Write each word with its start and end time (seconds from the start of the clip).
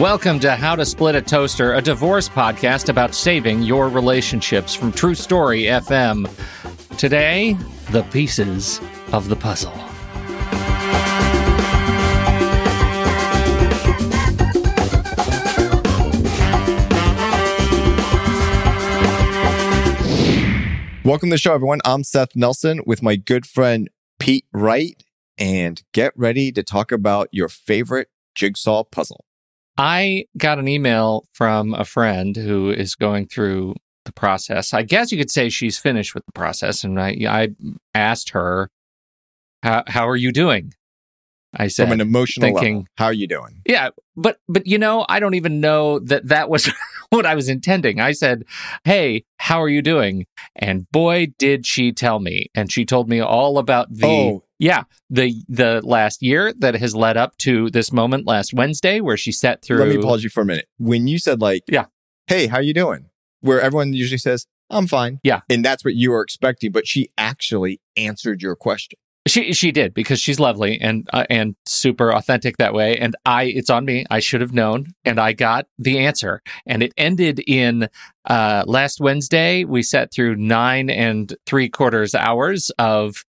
Welcome 0.00 0.40
to 0.40 0.52
How 0.56 0.76
to 0.76 0.86
Split 0.86 1.14
a 1.14 1.20
Toaster, 1.20 1.74
a 1.74 1.82
divorce 1.82 2.26
podcast 2.26 2.88
about 2.88 3.14
saving 3.14 3.62
your 3.62 3.90
relationships 3.90 4.74
from 4.74 4.92
True 4.92 5.14
Story 5.14 5.64
FM. 5.64 6.26
Today, 6.96 7.52
the 7.90 8.02
pieces 8.04 8.80
of 9.12 9.28
the 9.28 9.36
puzzle. 9.36 9.74
Welcome 21.04 21.28
to 21.28 21.34
the 21.34 21.38
show, 21.38 21.52
everyone. 21.52 21.80
I'm 21.84 22.04
Seth 22.04 22.34
Nelson 22.34 22.80
with 22.86 23.02
my 23.02 23.16
good 23.16 23.44
friend 23.44 23.90
Pete 24.18 24.46
Wright, 24.54 25.04
and 25.36 25.82
get 25.92 26.14
ready 26.16 26.50
to 26.52 26.62
talk 26.62 26.90
about 26.90 27.28
your 27.32 27.50
favorite 27.50 28.08
jigsaw 28.34 28.82
puzzle. 28.84 29.26
I 29.76 30.26
got 30.36 30.58
an 30.58 30.68
email 30.68 31.24
from 31.32 31.74
a 31.74 31.84
friend 31.84 32.36
who 32.36 32.70
is 32.70 32.94
going 32.94 33.26
through 33.26 33.74
the 34.04 34.12
process. 34.12 34.74
I 34.74 34.82
guess 34.82 35.12
you 35.12 35.18
could 35.18 35.30
say 35.30 35.48
she's 35.48 35.78
finished 35.78 36.14
with 36.14 36.24
the 36.26 36.32
process. 36.32 36.84
And 36.84 37.00
I, 37.00 37.16
I 37.28 37.48
asked 37.94 38.30
her, 38.30 38.70
how, 39.62 39.84
how 39.86 40.08
are 40.08 40.16
you 40.16 40.32
doing? 40.32 40.74
I 41.54 41.66
said, 41.68 41.84
From 41.84 41.94
an 41.94 42.00
emotional 42.00 42.46
thinking, 42.46 42.76
level, 42.76 42.88
how 42.96 43.04
are 43.06 43.12
you 43.12 43.26
doing? 43.26 43.62
yeah, 43.66 43.90
but, 44.16 44.38
but 44.48 44.66
you 44.66 44.78
know, 44.78 45.04
I 45.08 45.18
don't 45.18 45.34
even 45.34 45.60
know 45.60 45.98
that 46.00 46.28
that 46.28 46.48
was 46.48 46.70
what 47.20 47.26
I 47.26 47.34
was 47.34 47.48
intending. 47.48 48.00
I 48.00 48.12
said, 48.12 48.44
Hey, 48.84 49.24
how 49.38 49.60
are 49.60 49.68
you 49.68 49.82
doing? 49.82 50.26
And 50.56 50.90
boy, 50.90 51.32
did 51.38 51.66
she 51.66 51.92
tell 51.92 52.20
me. 52.20 52.46
And 52.54 52.70
she 52.72 52.84
told 52.84 53.08
me 53.08 53.20
all 53.20 53.58
about 53.58 53.92
the, 53.92 54.06
oh, 54.06 54.44
yeah, 54.58 54.84
the, 55.08 55.34
the 55.48 55.80
last 55.84 56.22
year 56.22 56.52
that 56.58 56.74
has 56.74 56.94
led 56.94 57.16
up 57.16 57.36
to 57.38 57.70
this 57.70 57.92
moment 57.92 58.26
last 58.26 58.54
Wednesday 58.54 59.00
where 59.00 59.16
she 59.16 59.32
sat 59.32 59.62
through. 59.62 59.78
let 59.78 59.88
me 59.88 59.98
pause 59.98 60.22
you 60.22 60.30
for 60.30 60.42
a 60.42 60.46
minute. 60.46 60.68
When 60.78 61.06
you 61.06 61.18
said 61.18 61.40
like, 61.40 61.62
Yeah. 61.68 61.86
hey, 62.26 62.46
how 62.46 62.60
you 62.60 62.72
doing? 62.74 63.06
Where 63.40 63.60
everyone 63.60 63.92
usually 63.92 64.18
says, 64.18 64.46
I'm 64.68 64.86
fine. 64.86 65.18
Yeah. 65.24 65.40
And 65.48 65.64
that's 65.64 65.84
what 65.84 65.94
you 65.94 66.12
were 66.12 66.22
expecting, 66.22 66.70
but 66.70 66.86
she 66.86 67.08
actually 67.18 67.80
answered 67.96 68.40
your 68.40 68.54
question. 68.54 68.98
She 69.26 69.52
she 69.52 69.70
did 69.70 69.92
because 69.92 70.18
she's 70.18 70.40
lovely 70.40 70.80
and 70.80 71.06
uh, 71.12 71.24
and 71.28 71.54
super 71.66 72.10
authentic 72.10 72.56
that 72.56 72.72
way. 72.72 72.96
And 72.96 73.14
I, 73.26 73.44
it's 73.44 73.68
on 73.68 73.84
me. 73.84 74.06
I 74.10 74.18
should 74.18 74.40
have 74.40 74.54
known, 74.54 74.86
and 75.04 75.20
I 75.20 75.34
got 75.34 75.66
the 75.78 75.98
answer. 75.98 76.40
And 76.64 76.82
it 76.82 76.94
ended 76.96 77.38
in 77.46 77.90
uh, 78.24 78.64
last 78.66 78.98
Wednesday. 78.98 79.64
We 79.64 79.82
sat 79.82 80.10
through 80.10 80.36
nine 80.36 80.88
and 80.88 81.36
three 81.44 81.68
quarters 81.68 82.14
hours 82.14 82.70
of 82.78 83.24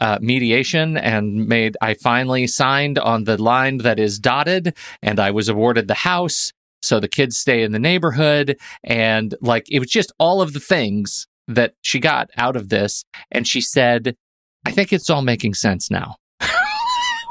uh, 0.00 0.18
mediation 0.20 0.96
and 0.96 1.46
made. 1.46 1.76
I 1.80 1.94
finally 1.94 2.48
signed 2.48 2.98
on 2.98 3.22
the 3.22 3.40
line 3.40 3.78
that 3.78 4.00
is 4.00 4.18
dotted, 4.18 4.76
and 5.00 5.20
I 5.20 5.30
was 5.30 5.48
awarded 5.48 5.86
the 5.86 5.94
house. 5.94 6.52
So 6.82 6.98
the 6.98 7.08
kids 7.08 7.38
stay 7.38 7.62
in 7.62 7.70
the 7.70 7.78
neighborhood, 7.78 8.58
and 8.82 9.32
like 9.40 9.70
it 9.70 9.78
was 9.78 9.90
just 9.90 10.12
all 10.18 10.42
of 10.42 10.54
the 10.54 10.60
things 10.60 11.28
that 11.46 11.74
she 11.82 12.00
got 12.00 12.30
out 12.36 12.56
of 12.56 12.68
this. 12.68 13.04
And 13.30 13.46
she 13.46 13.60
said. 13.60 14.16
I 14.66 14.72
think 14.72 14.92
it's 14.92 15.08
all 15.08 15.22
making 15.22 15.54
sense 15.54 15.90
now. 15.90 16.16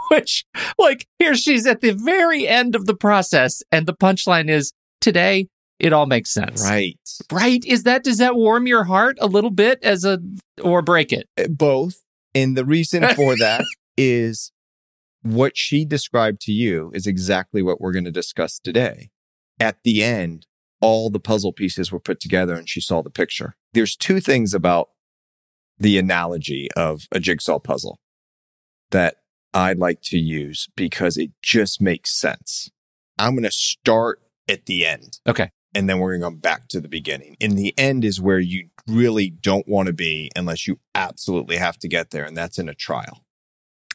Which, 0.09 0.45
like, 0.79 1.05
here 1.19 1.35
she's 1.35 1.67
at 1.67 1.81
the 1.81 1.91
very 1.91 2.47
end 2.47 2.75
of 2.75 2.85
the 2.85 2.95
process, 2.95 3.61
and 3.73 3.85
the 3.85 3.93
punchline 3.93 4.49
is 4.49 4.71
today, 5.01 5.49
it 5.77 5.91
all 5.91 6.05
makes 6.05 6.33
sense. 6.33 6.63
Right. 6.63 6.97
Right? 7.29 7.63
Is 7.65 7.83
that, 7.83 8.05
does 8.05 8.19
that 8.19 8.35
warm 8.35 8.67
your 8.67 8.85
heart 8.85 9.17
a 9.19 9.27
little 9.27 9.51
bit 9.51 9.79
as 9.83 10.05
a, 10.05 10.19
or 10.63 10.81
break 10.81 11.11
it? 11.11 11.27
Uh, 11.37 11.47
Both. 11.49 12.03
And 12.33 12.55
the 12.55 12.65
reason 12.65 13.05
for 13.15 13.35
that 13.39 13.65
is 13.97 14.53
what 15.21 15.57
she 15.57 15.83
described 15.83 16.39
to 16.41 16.53
you 16.53 16.91
is 16.93 17.05
exactly 17.05 17.61
what 17.61 17.81
we're 17.81 17.91
going 17.91 18.05
to 18.05 18.11
discuss 18.11 18.59
today. 18.59 19.09
At 19.59 19.77
the 19.83 20.03
end, 20.03 20.45
all 20.79 21.09
the 21.09 21.19
puzzle 21.19 21.51
pieces 21.51 21.91
were 21.91 21.99
put 21.99 22.21
together 22.21 22.53
and 22.53 22.69
she 22.69 22.79
saw 22.79 23.01
the 23.01 23.09
picture. 23.09 23.55
There's 23.73 23.97
two 23.97 24.21
things 24.21 24.53
about 24.53 24.89
the 25.77 25.97
analogy 25.97 26.69
of 26.75 27.03
a 27.11 27.19
jigsaw 27.19 27.59
puzzle 27.59 27.99
that 28.91 29.17
I 29.53 29.73
like 29.73 30.01
to 30.03 30.17
use 30.17 30.67
because 30.75 31.17
it 31.17 31.31
just 31.41 31.81
makes 31.81 32.19
sense. 32.19 32.69
I'm 33.17 33.33
going 33.33 33.43
to 33.43 33.51
start 33.51 34.19
at 34.47 34.65
the 34.65 34.85
end. 34.85 35.19
Okay. 35.27 35.49
And 35.73 35.89
then 35.89 35.99
we're 35.99 36.17
going 36.17 36.31
to 36.31 36.35
go 36.35 36.41
back 36.41 36.67
to 36.69 36.79
the 36.79 36.87
beginning. 36.87 37.35
In 37.39 37.55
the 37.55 37.73
end 37.77 38.05
is 38.05 38.21
where 38.21 38.39
you 38.39 38.69
really 38.87 39.29
don't 39.29 39.67
want 39.67 39.87
to 39.87 39.93
be 39.93 40.31
unless 40.35 40.67
you 40.67 40.79
absolutely 40.93 41.57
have 41.57 41.77
to 41.79 41.87
get 41.87 42.11
there. 42.11 42.23
And 42.23 42.35
that's 42.35 42.57
in 42.57 42.69
a 42.69 42.73
trial. 42.73 43.23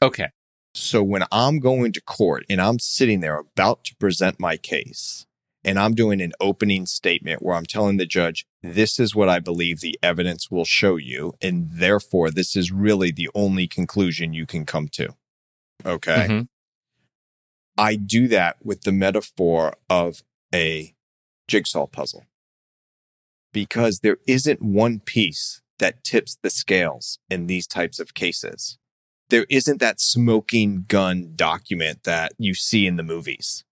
Okay. 0.02 0.28
So 0.74 1.02
when 1.02 1.24
I'm 1.32 1.58
going 1.58 1.92
to 1.92 2.02
court 2.02 2.44
and 2.48 2.60
I'm 2.60 2.78
sitting 2.78 3.20
there 3.20 3.38
about 3.38 3.84
to 3.84 3.96
present 3.96 4.38
my 4.38 4.56
case 4.56 5.26
and 5.64 5.78
I'm 5.78 5.94
doing 5.94 6.20
an 6.20 6.32
opening 6.40 6.86
statement 6.86 7.42
where 7.42 7.54
I'm 7.54 7.66
telling 7.66 7.96
the 7.96 8.06
judge, 8.06 8.46
this 8.62 8.98
is 8.98 9.14
what 9.14 9.28
I 9.28 9.38
believe 9.38 9.80
the 9.80 9.98
evidence 10.02 10.50
will 10.50 10.64
show 10.64 10.96
you. 10.96 11.34
And 11.42 11.68
therefore, 11.70 12.30
this 12.30 12.56
is 12.56 12.72
really 12.72 13.10
the 13.10 13.28
only 13.34 13.66
conclusion 13.66 14.32
you 14.32 14.46
can 14.46 14.64
come 14.64 14.88
to. 14.88 15.14
Okay. 15.84 16.26
Mhm. 16.28 16.48
I 17.76 17.96
do 17.96 18.28
that 18.28 18.64
with 18.64 18.82
the 18.82 18.92
metaphor 18.92 19.76
of 19.88 20.22
a 20.54 20.94
jigsaw 21.48 21.86
puzzle 21.86 22.26
because 23.52 24.00
there 24.00 24.18
isn't 24.26 24.62
one 24.62 25.00
piece 25.00 25.62
that 25.78 26.04
tips 26.04 26.36
the 26.42 26.50
scales 26.50 27.18
in 27.30 27.46
these 27.46 27.66
types 27.66 27.98
of 27.98 28.14
cases. 28.14 28.78
There 29.30 29.46
isn't 29.48 29.80
that 29.80 30.00
smoking 30.00 30.84
gun 30.88 31.32
document 31.34 32.02
that 32.04 32.32
you 32.38 32.54
see 32.54 32.86
in 32.86 32.96
the 32.96 33.02
movies. 33.02 33.64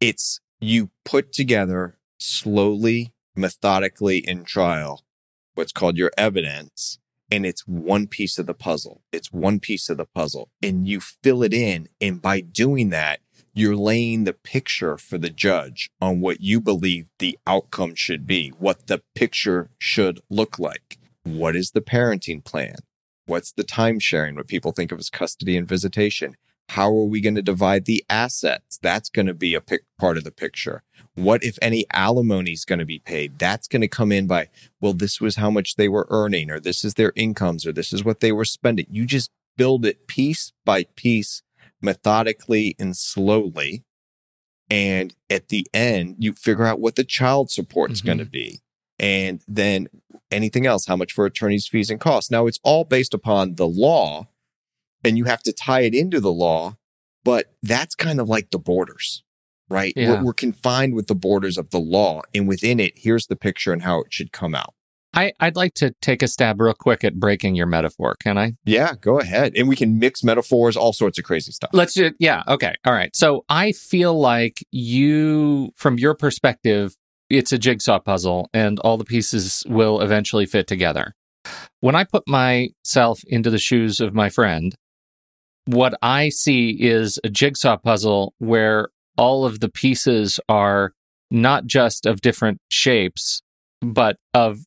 It's 0.00 0.40
you 0.64 0.90
put 1.04 1.32
together 1.32 1.98
slowly, 2.18 3.12
methodically 3.36 4.18
in 4.18 4.44
trial 4.44 5.04
what's 5.54 5.72
called 5.72 5.96
your 5.96 6.10
evidence 6.18 6.98
and 7.30 7.46
it's 7.46 7.66
one 7.66 8.06
piece 8.06 8.38
of 8.38 8.46
the 8.46 8.54
puzzle. 8.54 9.02
It's 9.12 9.32
one 9.32 9.58
piece 9.58 9.88
of 9.88 9.96
the 9.96 10.04
puzzle 10.04 10.50
and 10.62 10.86
you 10.86 11.00
fill 11.00 11.42
it 11.42 11.54
in. 11.54 11.88
And 12.00 12.20
by 12.20 12.40
doing 12.40 12.90
that, 12.90 13.20
you're 13.54 13.76
laying 13.76 14.24
the 14.24 14.32
picture 14.32 14.98
for 14.98 15.16
the 15.16 15.30
judge 15.30 15.90
on 16.00 16.20
what 16.20 16.40
you 16.40 16.60
believe 16.60 17.08
the 17.18 17.38
outcome 17.46 17.94
should 17.94 18.26
be, 18.26 18.50
what 18.58 18.88
the 18.88 19.02
picture 19.14 19.70
should 19.78 20.20
look 20.28 20.58
like. 20.58 20.98
What 21.22 21.56
is 21.56 21.70
the 21.70 21.80
parenting 21.80 22.44
plan? 22.44 22.76
What's 23.26 23.52
the 23.52 23.64
time 23.64 24.00
sharing, 24.00 24.34
what 24.34 24.48
people 24.48 24.72
think 24.72 24.92
of 24.92 24.98
as 24.98 25.08
custody 25.08 25.56
and 25.56 25.66
visitation? 25.66 26.34
How 26.70 26.88
are 26.88 27.04
we 27.04 27.20
going 27.20 27.34
to 27.34 27.42
divide 27.42 27.84
the 27.84 28.04
assets? 28.08 28.78
That's 28.82 29.08
going 29.10 29.26
to 29.26 29.34
be 29.34 29.54
a 29.54 29.60
pic- 29.60 29.84
part 29.98 30.16
of 30.16 30.24
the 30.24 30.30
picture. 30.30 30.82
What, 31.14 31.44
if 31.44 31.58
any, 31.62 31.84
alimony 31.92 32.52
is 32.52 32.64
going 32.64 32.78
to 32.80 32.84
be 32.84 32.98
paid? 32.98 33.38
That's 33.38 33.68
going 33.68 33.82
to 33.82 33.88
come 33.88 34.10
in 34.10 34.26
by, 34.26 34.48
well, 34.80 34.94
this 34.94 35.20
was 35.20 35.36
how 35.36 35.50
much 35.50 35.76
they 35.76 35.88
were 35.88 36.06
earning, 36.10 36.50
or 36.50 36.58
this 36.58 36.84
is 36.84 36.94
their 36.94 37.12
incomes, 37.14 37.66
or 37.66 37.72
this 37.72 37.92
is 37.92 38.04
what 38.04 38.20
they 38.20 38.32
were 38.32 38.44
spending. 38.44 38.86
You 38.90 39.06
just 39.06 39.30
build 39.56 39.84
it 39.86 40.06
piece 40.08 40.52
by 40.64 40.84
piece, 40.96 41.42
methodically 41.80 42.74
and 42.78 42.96
slowly. 42.96 43.84
And 44.70 45.14
at 45.30 45.48
the 45.48 45.66
end, 45.74 46.16
you 46.18 46.32
figure 46.32 46.64
out 46.64 46.80
what 46.80 46.96
the 46.96 47.04
child 47.04 47.50
support 47.50 47.90
is 47.92 48.02
Mhm. 48.02 48.06
going 48.06 48.18
to 48.18 48.24
be. 48.24 48.60
And 48.98 49.42
then 49.46 49.88
anything 50.30 50.66
else, 50.66 50.86
how 50.86 50.96
much 50.96 51.12
for 51.12 51.26
attorney's 51.26 51.68
fees 51.68 51.90
and 51.90 52.00
costs. 52.00 52.30
Now, 52.30 52.46
it's 52.46 52.58
all 52.64 52.84
based 52.84 53.12
upon 53.14 53.56
the 53.56 53.68
law, 53.68 54.28
and 55.04 55.18
you 55.18 55.24
have 55.24 55.42
to 55.44 55.52
tie 55.52 55.82
it 55.82 55.94
into 55.94 56.20
the 56.20 56.32
law, 56.32 56.76
but 57.24 57.52
that's 57.62 57.94
kind 57.94 58.20
of 58.20 58.28
like 58.28 58.50
the 58.50 58.58
borders, 58.58 59.22
right? 59.68 59.92
Yeah. 59.96 60.14
We're, 60.14 60.24
we're 60.26 60.34
confined 60.34 60.94
with 60.94 61.06
the 61.06 61.14
borders 61.14 61.58
of 61.58 61.70
the 61.70 61.80
law, 61.80 62.22
and 62.34 62.48
within 62.48 62.80
it, 62.80 62.92
here's 62.96 63.26
the 63.26 63.36
picture 63.36 63.72
and 63.72 63.82
how 63.82 64.00
it 64.00 64.12
should 64.12 64.32
come 64.32 64.54
out. 64.54 64.74
I, 65.16 65.32
I'd 65.38 65.56
like 65.56 65.74
to 65.74 65.94
take 66.02 66.22
a 66.22 66.28
stab 66.28 66.60
real 66.60 66.74
quick 66.74 67.04
at 67.04 67.14
breaking 67.14 67.54
your 67.54 67.66
metaphor. 67.66 68.16
Can 68.20 68.36
I? 68.36 68.54
Yeah, 68.64 68.94
go 69.00 69.20
ahead. 69.20 69.52
And 69.56 69.68
we 69.68 69.76
can 69.76 69.98
mix 69.98 70.24
metaphors, 70.24 70.76
all 70.76 70.92
sorts 70.92 71.18
of 71.18 71.24
crazy 71.24 71.52
stuff. 71.52 71.70
Let's 71.72 71.94
do 71.94 72.10
Yeah. 72.18 72.42
Okay. 72.48 72.74
All 72.84 72.92
right. 72.92 73.14
So 73.14 73.44
I 73.48 73.72
feel 73.72 74.18
like 74.18 74.66
you, 74.72 75.70
from 75.76 75.98
your 75.98 76.14
perspective, 76.14 76.96
it's 77.30 77.52
a 77.52 77.58
jigsaw 77.58 78.00
puzzle 78.00 78.50
and 78.52 78.78
all 78.80 78.96
the 78.96 79.04
pieces 79.04 79.62
will 79.68 80.00
eventually 80.00 80.46
fit 80.46 80.66
together. 80.66 81.14
When 81.80 81.94
I 81.94 82.04
put 82.04 82.26
myself 82.26 83.20
into 83.26 83.50
the 83.50 83.58
shoes 83.58 84.00
of 84.00 84.14
my 84.14 84.30
friend, 84.30 84.74
what 85.66 85.94
I 86.02 86.28
see 86.28 86.70
is 86.70 87.18
a 87.24 87.28
jigsaw 87.28 87.76
puzzle 87.76 88.34
where 88.38 88.88
all 89.16 89.44
of 89.44 89.60
the 89.60 89.68
pieces 89.68 90.40
are 90.48 90.92
not 91.30 91.66
just 91.66 92.06
of 92.06 92.20
different 92.20 92.60
shapes, 92.68 93.42
but 93.80 94.16
of 94.34 94.60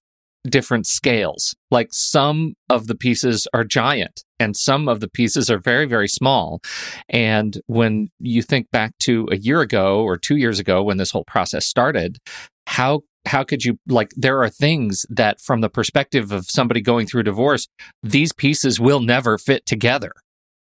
different 0.47 0.87
scales. 0.87 1.55
Like 1.71 1.89
some 1.91 2.53
of 2.69 2.87
the 2.87 2.95
pieces 2.95 3.47
are 3.53 3.63
giant 3.63 4.23
and 4.39 4.55
some 4.55 4.87
of 4.87 4.99
the 5.01 5.09
pieces 5.09 5.49
are 5.49 5.59
very, 5.59 5.85
very 5.85 6.07
small. 6.07 6.61
And 7.09 7.59
when 7.67 8.09
you 8.19 8.41
think 8.41 8.71
back 8.71 8.97
to 8.99 9.27
a 9.31 9.37
year 9.37 9.61
ago 9.61 10.01
or 10.01 10.17
two 10.17 10.37
years 10.37 10.59
ago 10.59 10.81
when 10.83 10.97
this 10.97 11.11
whole 11.11 11.25
process 11.25 11.65
started, 11.65 12.17
how 12.65 13.01
how 13.25 13.43
could 13.43 13.65
you 13.65 13.77
like 13.87 14.11
there 14.15 14.41
are 14.41 14.49
things 14.49 15.05
that 15.09 15.41
from 15.41 15.59
the 15.59 15.69
perspective 15.69 16.31
of 16.31 16.49
somebody 16.49 16.79
going 16.81 17.05
through 17.05 17.23
divorce 17.23 17.67
these 18.01 18.31
pieces 18.31 18.79
will 18.79 19.01
never 19.01 19.37
fit 19.37 19.65
together 19.65 20.13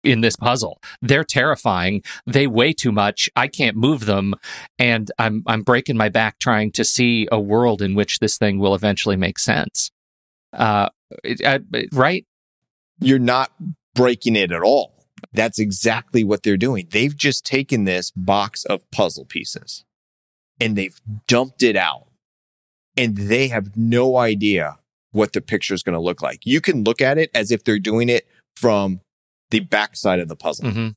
in 0.04 0.22
this 0.22 0.36
puzzle. 0.36 0.82
They're 1.02 1.24
terrifying. 1.24 2.04
They 2.26 2.48
weigh 2.48 2.74
too 2.74 2.92
much. 2.92 3.30
I 3.36 3.48
can't 3.48 3.78
move 3.78 4.06
them, 4.06 4.36
and 4.80 5.12
I'm 5.20 5.44
I'm 5.48 5.62
breaking 5.62 5.98
my 5.98 6.10
back 6.10 6.40
trying 6.40 6.72
to 6.74 6.84
see 6.84 7.28
a 7.32 7.40
world 7.40 7.82
in 7.82 7.96
which 7.96 8.20
this 8.20 8.38
thing 8.38 8.60
will 8.60 8.76
eventually 8.76 9.16
make 9.18 9.40
sense. 9.40 9.92
Uh, 10.54 10.90
right? 11.92 12.26
You're 13.00 13.20
not 13.20 13.52
breaking 13.96 14.36
it 14.36 14.52
at 14.52 14.62
all. 14.62 14.94
That's 15.34 15.60
exactly 15.60 16.24
what 16.24 16.44
they're 16.44 16.58
doing. 16.58 16.88
They've 16.92 17.16
just 17.16 17.46
taken 17.46 17.86
this 17.86 18.12
box 18.12 18.66
of 18.66 18.90
puzzle 18.92 19.26
pieces 19.26 19.86
and 20.62 20.78
they've 20.78 21.02
dumped 21.28 21.64
it 21.64 21.76
out, 21.76 22.08
and 22.96 23.18
they 23.18 23.48
have 23.48 23.76
no 23.76 24.18
idea 24.18 24.78
what 25.12 25.34
the 25.34 25.42
picture 25.42 25.74
is 25.74 25.84
going 25.84 25.94
to 25.94 26.00
look 26.00 26.22
like. 26.22 26.46
You 26.46 26.62
can 26.62 26.84
look 26.84 27.02
at 27.02 27.18
it 27.18 27.32
as 27.34 27.52
if 27.52 27.64
they're 27.64 27.80
doing 27.80 28.08
it 28.10 28.28
from 28.56 29.02
the 29.52 29.60
backside 29.60 30.20
of 30.20 30.28
the 30.28 30.36
puzzle. 30.36 30.66
Mm-hmm. 30.66 30.90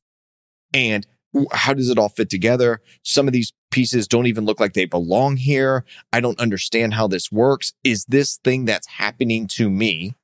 And 0.73 1.07
how 1.51 1.73
does 1.73 1.89
it 1.89 1.99
all 1.99 2.09
fit 2.09 2.29
together? 2.29 2.81
Some 3.03 3.27
of 3.27 3.33
these 3.33 3.53
pieces 3.71 4.07
don't 4.07 4.27
even 4.27 4.45
look 4.45 4.59
like 4.59 4.73
they 4.73 4.85
belong 4.85 5.37
here. 5.37 5.85
I 6.13 6.21
don't 6.21 6.39
understand 6.39 6.93
how 6.93 7.07
this 7.07 7.31
works. 7.31 7.73
Is 7.83 8.05
this 8.05 8.37
thing 8.37 8.65
that's 8.65 8.87
happening 8.87 9.47
to 9.49 9.69
me 9.69 10.15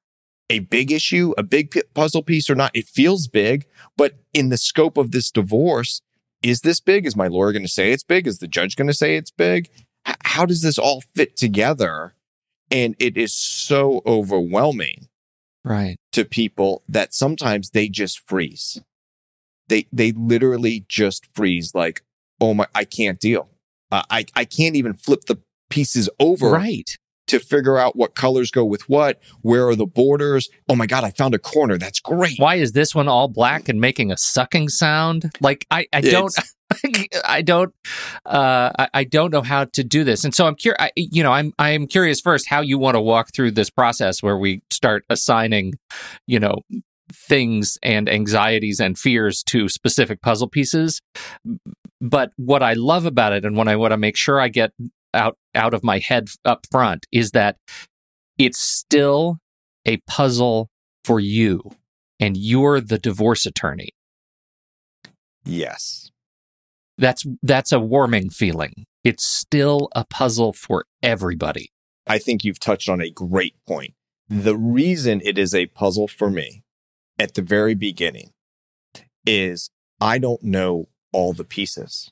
a 0.49 0.59
big 0.59 0.91
issue, 0.91 1.33
a 1.37 1.43
big 1.43 1.77
puzzle 1.93 2.23
piece 2.23 2.49
or 2.49 2.55
not? 2.55 2.71
It 2.73 2.87
feels 2.87 3.27
big, 3.27 3.65
but 3.97 4.15
in 4.33 4.49
the 4.49 4.57
scope 4.57 4.97
of 4.97 5.11
this 5.11 5.31
divorce, 5.31 6.01
is 6.41 6.61
this 6.61 6.79
big? 6.79 7.05
Is 7.05 7.15
my 7.15 7.27
lawyer 7.27 7.51
going 7.51 7.61
to 7.63 7.67
say 7.67 7.91
it's 7.91 8.03
big? 8.03 8.25
Is 8.25 8.39
the 8.39 8.47
judge 8.47 8.75
going 8.75 8.87
to 8.87 8.93
say 8.93 9.15
it's 9.15 9.31
big? 9.31 9.69
H- 10.07 10.15
how 10.23 10.45
does 10.45 10.61
this 10.61 10.79
all 10.79 11.01
fit 11.13 11.37
together? 11.37 12.15
And 12.71 12.95
it 12.99 13.17
is 13.17 13.33
so 13.33 14.01
overwhelming 14.05 15.07
Right. 15.63 15.97
to 16.13 16.25
people 16.25 16.83
that 16.89 17.13
sometimes 17.13 17.69
they 17.69 17.87
just 17.87 18.27
freeze. 18.27 18.81
They 19.67 19.87
they 19.93 20.11
literally 20.11 20.85
just 20.87 21.27
freeze 21.35 21.73
like, 21.75 22.01
oh 22.39 22.53
my, 22.53 22.67
I 22.75 22.83
can't 22.83 23.19
deal. 23.19 23.47
Uh, 23.91 24.03
I 24.09 24.25
I 24.35 24.45
can't 24.45 24.75
even 24.75 24.93
flip 24.93 25.25
the 25.25 25.37
pieces 25.69 26.09
over 26.19 26.49
Right. 26.49 26.89
to 27.27 27.39
figure 27.39 27.77
out 27.77 27.95
what 27.95 28.15
colors 28.15 28.51
go 28.51 28.65
with 28.65 28.89
what. 28.89 29.21
Where 29.41 29.67
are 29.67 29.75
the 29.75 29.85
borders? 29.85 30.49
Oh 30.67 30.75
my 30.75 30.87
god, 30.87 31.03
I 31.05 31.11
found 31.11 31.35
a 31.35 31.39
corner. 31.39 31.77
That's 31.77 31.99
great. 32.01 32.37
Why 32.39 32.55
is 32.55 32.71
this 32.73 32.93
one 32.95 33.07
all 33.07 33.27
black 33.29 33.69
and 33.69 33.79
making 33.79 34.11
a 34.11 34.17
sucking 34.17 34.69
sound? 34.69 35.31
Like 35.39 35.65
I, 35.71 35.85
I 35.93 36.01
don't, 36.01 36.33
I 37.25 37.41
don't, 37.41 37.73
uh, 38.25 38.87
I, 38.93 39.03
don't 39.03 39.31
know 39.31 39.41
how 39.41 39.65
to 39.65 39.83
do 39.83 40.03
this. 40.03 40.23
And 40.23 40.33
so 40.33 40.45
I'm 40.45 40.55
curious. 40.55 40.91
You 40.95 41.23
know, 41.23 41.31
I'm 41.31 41.53
I'm 41.59 41.87
curious 41.87 42.21
first 42.21 42.47
how 42.47 42.61
you 42.61 42.77
want 42.77 42.95
to 42.95 43.01
walk 43.01 43.33
through 43.33 43.51
this 43.51 43.69
process 43.69 44.21
where 44.21 44.37
we 44.37 44.61
start 44.71 45.03
assigning, 45.09 45.73
you 46.27 46.39
know, 46.39 46.59
things 47.11 47.77
and 47.83 48.07
anxieties 48.07 48.79
and 48.79 48.97
fears 48.97 49.43
to 49.43 49.67
specific 49.69 50.21
puzzle 50.21 50.47
pieces. 50.47 51.01
But 51.99 52.31
what 52.37 52.63
I 52.63 52.73
love 52.73 53.05
about 53.05 53.33
it, 53.33 53.45
and 53.45 53.55
what 53.55 53.67
I 53.67 53.75
want 53.75 53.91
to 53.91 53.97
make 53.97 54.17
sure 54.17 54.39
I 54.39 54.47
get 54.47 54.71
out 55.13 55.37
out 55.55 55.73
of 55.73 55.83
my 55.83 55.99
head 55.99 56.29
up 56.45 56.65
front, 56.71 57.05
is 57.11 57.31
that 57.31 57.57
it's 58.37 58.59
still 58.59 59.37
a 59.85 59.97
puzzle 60.07 60.69
for 61.03 61.19
you 61.19 61.61
and 62.19 62.37
you're 62.37 62.79
the 62.79 62.99
divorce 62.99 63.45
attorney 63.45 63.89
Yes. 65.45 66.10
That's 66.97 67.25
that's 67.43 67.71
a 67.71 67.79
warming 67.79 68.29
feeling 68.29 68.85
it's 69.03 69.25
still 69.25 69.89
a 69.95 70.05
puzzle 70.05 70.53
for 70.53 70.85
everybody 71.01 71.71
I 72.07 72.17
think 72.17 72.43
you've 72.43 72.59
touched 72.59 72.89
on 72.89 72.99
a 72.99 73.09
great 73.11 73.53
point. 73.67 73.93
The 74.27 74.57
reason 74.57 75.21
it 75.23 75.37
is 75.37 75.53
a 75.53 75.67
puzzle 75.67 76.07
for 76.07 76.29
me 76.31 76.63
at 77.19 77.35
the 77.35 77.43
very 77.43 77.75
beginning 77.75 78.31
is 79.25 79.69
I 80.01 80.17
don't 80.17 80.41
know 80.43 80.85
all 81.13 81.31
the 81.33 81.43
pieces. 81.43 82.11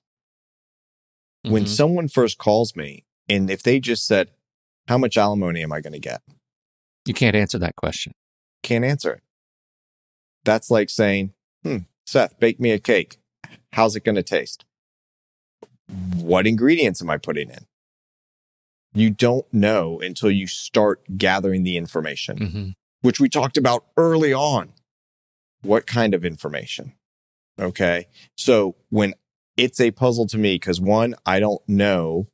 When 1.41 1.63
Mhm. 1.65 1.67
someone 1.69 2.07
first 2.07 2.37
calls 2.37 2.75
me 2.75 3.05
and 3.27 3.49
if 3.49 3.63
they 3.63 3.79
just 3.79 4.05
said, 4.05 4.29
How 4.87 4.97
much 4.97 5.17
alimony 5.17 5.63
am 5.63 5.71
I 5.73 5.81
going 5.81 5.93
to 5.93 5.99
get? 5.99 6.21
you 7.05 7.13
can't 7.13 7.35
answer 7.35 7.57
that 7.59 7.75
question 7.75 8.13
Can't 8.63 8.85
answer 8.85 9.11
it. 9.13 9.23
That's 10.45 10.69
like 10.69 10.89
saying, 10.89 11.33
Hmm, 11.63 11.79
Seth, 12.05 12.39
bake 12.39 12.59
me 12.59 12.71
a 12.71 12.79
cake. 12.79 13.17
How's 13.73 13.95
it 13.95 14.03
going 14.05 14.15
to 14.15 14.23
taste? 14.23 14.65
What 16.15 16.45
ingredients 16.47 17.01
am 17.01 17.09
I 17.09 17.18
putting 17.18 17.50
in? 17.50 17.65
You 18.94 19.09
don't 19.12 19.51
know 19.53 20.00
until 20.00 20.31
you 20.31 20.47
start 20.47 21.01
gathering 21.18 21.63
the 21.63 21.77
information 21.77 22.38
Mhm. 22.39 22.74
which 23.01 23.19
we 23.19 23.30
talked 23.30 23.57
about 23.57 23.86
early 23.97 24.33
on. 24.33 24.74
What 25.62 25.86
kind 25.88 26.13
of 26.13 26.25
information? 26.25 26.94
Okay. 27.59 28.07
So 28.36 28.75
when 28.89 29.13
it's 29.57 29.80
a 29.80 29.91
puzzle 29.91 30.25
to 30.27 30.38
me, 30.38 30.56
because 30.56 30.80
one, 30.81 31.15
I 31.25 31.39
don't 31.39 31.62
know 31.68 32.27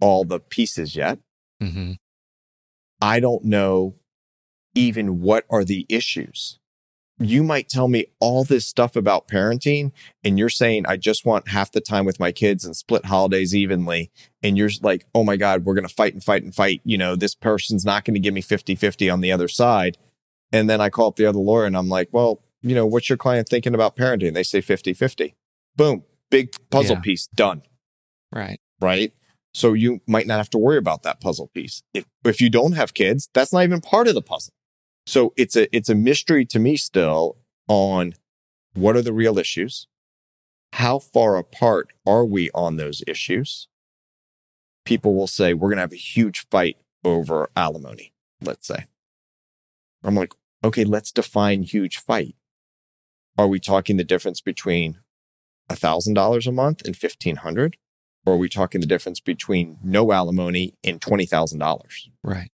all 0.00 0.24
the 0.24 0.40
pieces 0.40 0.96
yet. 0.96 1.18
Mhm. 1.62 1.96
I 3.00 3.20
don't 3.20 3.44
know 3.44 3.96
even 4.74 5.20
what 5.20 5.44
are 5.50 5.64
the 5.64 5.84
issues. 5.88 6.58
You 7.24 7.42
might 7.42 7.68
tell 7.68 7.88
me 7.88 8.06
all 8.20 8.44
this 8.44 8.66
stuff 8.66 8.96
about 8.96 9.28
parenting, 9.28 9.92
and 10.24 10.38
you're 10.38 10.48
saying, 10.48 10.84
I 10.86 10.96
just 10.96 11.24
want 11.24 11.48
half 11.48 11.72
the 11.72 11.80
time 11.80 12.04
with 12.04 12.20
my 12.20 12.32
kids 12.32 12.64
and 12.64 12.76
split 12.76 13.04
holidays 13.06 13.54
evenly. 13.54 14.10
And 14.42 14.56
you're 14.58 14.70
like, 14.82 15.06
oh 15.14 15.24
my 15.24 15.36
God, 15.36 15.64
we're 15.64 15.74
going 15.74 15.86
to 15.86 15.94
fight 15.94 16.14
and 16.14 16.22
fight 16.22 16.42
and 16.42 16.54
fight. 16.54 16.80
You 16.84 16.98
know, 16.98 17.16
this 17.16 17.34
person's 17.34 17.84
not 17.84 18.04
going 18.04 18.14
to 18.14 18.20
give 18.20 18.34
me 18.34 18.40
50 18.40 18.74
50 18.74 19.10
on 19.10 19.20
the 19.20 19.32
other 19.32 19.48
side. 19.48 19.98
And 20.52 20.68
then 20.68 20.80
I 20.80 20.90
call 20.90 21.08
up 21.08 21.16
the 21.16 21.26
other 21.26 21.38
lawyer 21.38 21.64
and 21.64 21.76
I'm 21.76 21.88
like, 21.88 22.08
well, 22.12 22.42
you 22.60 22.74
know, 22.74 22.86
what's 22.86 23.08
your 23.08 23.16
client 23.18 23.48
thinking 23.48 23.74
about 23.74 23.96
parenting? 23.96 24.34
They 24.34 24.42
say 24.42 24.60
50 24.60 24.92
50. 24.92 25.34
Boom, 25.76 26.04
big 26.30 26.54
puzzle 26.70 26.96
Yeah. 26.96 27.02
piece 27.02 27.26
done 27.28 27.62
right 28.32 28.60
right? 28.80 29.12
So 29.54 29.74
you 29.74 30.00
might 30.06 30.26
not 30.26 30.38
have 30.38 30.50
to 30.50 30.58
worry 30.58 30.78
about 30.78 31.02
that 31.02 31.20
puzzle 31.20 31.48
piece. 31.54 31.82
If 31.94 32.06
if 32.24 32.40
you 32.40 32.50
don't 32.50 32.72
have 32.72 32.94
kids, 32.94 33.28
that's 33.34 33.52
not 33.52 33.62
even 33.62 33.80
part 33.80 34.08
of 34.08 34.14
the 34.14 34.22
puzzle. 34.22 34.54
So 35.06 35.32
it's 35.36 35.56
a 35.56 35.74
it's 35.74 35.88
a 35.88 35.94
mystery 35.94 36.44
to 36.46 36.58
me 36.58 36.76
still 36.76 37.36
on 37.68 38.14
what 38.74 38.96
are 38.96 39.02
the 39.02 39.12
real 39.12 39.38
issues? 39.38 39.86
How 40.74 40.98
far 40.98 41.36
apart 41.36 41.88
are 42.06 42.24
we 42.24 42.50
on 42.54 42.76
those 42.76 43.02
issues? 43.06 43.68
People 44.84 45.14
will 45.14 45.26
say 45.26 45.52
we're 45.54 45.68
going 45.68 45.76
to 45.76 45.82
have 45.82 45.92
a 45.92 45.96
huge 45.96 46.46
fight 46.50 46.76
over 47.04 47.50
alimony, 47.54 48.12
let's 48.40 48.66
say. 48.66 48.86
I'm 50.02 50.14
like, 50.14 50.32
okay, 50.64 50.84
let's 50.84 51.12
define 51.12 51.62
huge 51.62 51.98
fight. 51.98 52.34
Are 53.38 53.46
we 53.46 53.60
talking 53.60 53.96
the 53.96 54.04
difference 54.04 54.40
between 54.40 54.98
$1,000 55.70 56.46
a 56.46 56.52
month 56.52 56.82
and 56.84 56.96
1500 56.96 57.76
or 58.24 58.34
are 58.34 58.38
we 58.38 58.48
talking 58.48 58.80
the 58.80 58.86
difference 58.86 59.20
between 59.20 59.78
no 59.82 60.12
alimony 60.12 60.74
and 60.84 61.00
twenty 61.00 61.26
thousand 61.26 61.58
dollars, 61.58 62.08
right 62.22 62.50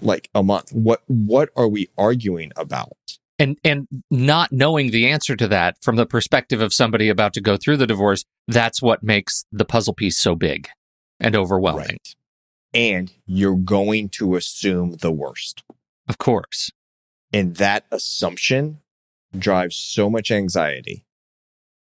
like 0.00 0.28
a 0.34 0.42
month? 0.42 0.72
What 0.72 1.02
what 1.06 1.50
are 1.56 1.68
we 1.68 1.88
arguing 1.96 2.52
about? 2.56 2.96
and 3.38 3.58
and 3.64 3.88
not 4.10 4.52
knowing 4.52 4.90
the 4.90 5.08
answer 5.08 5.36
to 5.36 5.48
that 5.48 5.76
from 5.82 5.96
the 5.96 6.06
perspective 6.06 6.60
of 6.60 6.72
somebody 6.72 7.08
about 7.08 7.34
to 7.34 7.40
go 7.40 7.56
through 7.56 7.76
the 7.76 7.86
divorce 7.86 8.24
that's 8.48 8.80
what 8.80 9.02
makes 9.02 9.44
the 9.50 9.64
puzzle 9.64 9.94
piece 9.94 10.18
so 10.18 10.34
big 10.34 10.68
and 11.20 11.34
overwhelming 11.36 11.98
And 12.72 13.12
you're 13.26 13.56
going 13.56 14.08
to 14.10 14.34
assume 14.34 14.96
the 15.00 15.12
worst, 15.12 15.62
of 16.08 16.18
course 16.18 16.70
and 17.32 17.56
that 17.56 17.84
assumption 17.90 18.80
drives 19.36 19.76
so 19.76 20.08
much 20.08 20.30
anxiety 20.30 21.04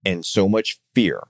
and 0.06 0.26
so 0.26 0.48
much 0.48 0.80
fear 0.96 1.28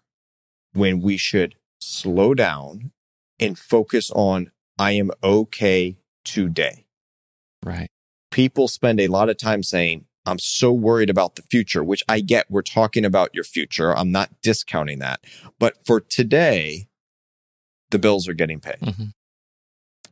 when 0.74 1.02
we 1.02 1.18
should 1.18 1.56
slow 1.80 2.34
down 2.34 2.92
and 3.40 3.58
focus 3.58 4.12
on 4.12 4.52
I 4.78 4.92
am 4.94 5.12
okay 5.24 5.98
today. 6.24 6.86
right 7.64 7.90
people 8.34 8.68
spend 8.68 9.00
a 9.00 9.08
lot 9.08 9.30
of 9.30 9.38
time 9.38 9.62
saying, 9.62 10.06
I'm 10.26 10.40
so 10.40 10.74
worried 10.74 11.12
about 11.12 11.36
the 11.36 11.44
future, 11.44 11.84
which 11.84 12.04
I 12.10 12.20
get. 12.20 12.50
We're 12.50 12.64
talking 12.64 13.06
about 13.06 13.30
your 13.34 13.44
future. 13.44 13.96
I'm 13.96 14.12
not 14.12 14.32
discounting 14.42 14.98
that. 15.00 15.24
But 15.60 15.86
for 15.86 16.00
today, 16.00 16.88
the 17.92 18.00
bills 18.00 18.28
are 18.28 18.34
getting 18.34 18.60
paid. 18.60 18.80
Mhm. 18.80 19.12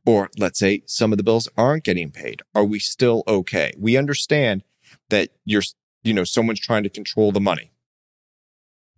Or 0.06 0.30
let's 0.38 0.60
say 0.60 0.84
some 0.86 1.12
of 1.12 1.18
the 1.18 1.24
bills 1.24 1.50
aren't 1.58 1.84
getting 1.84 2.12
paid. 2.12 2.44
Are 2.53 2.63
we 2.63 2.77
still 2.77 3.24
okay? 3.27 3.74
We 3.75 3.98
understand 3.98 4.63
that 5.10 5.30
you're, 5.44 5.63
you 6.03 6.13
know, 6.13 6.24
someone's 6.24 6.60
trying 6.60 6.84
to 6.84 6.89
control 6.89 7.32
the 7.32 7.41
money. 7.41 7.72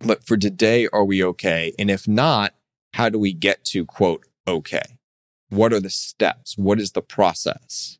But 0.00 0.26
for 0.26 0.36
today, 0.36 0.86
are 0.92 1.04
we 1.04 1.24
okay? 1.24 1.72
And 1.78 1.90
if 1.90 2.06
not, 2.06 2.54
how 2.92 3.08
do 3.08 3.18
we 3.18 3.32
get 3.32 3.64
to 3.66 3.86
quote, 3.86 4.26
okay? 4.46 4.98
What 5.54 5.72
are 5.72 5.80
the 5.80 5.90
steps? 5.90 6.58
What 6.58 6.80
is 6.80 6.92
the 6.92 7.02
process 7.02 7.98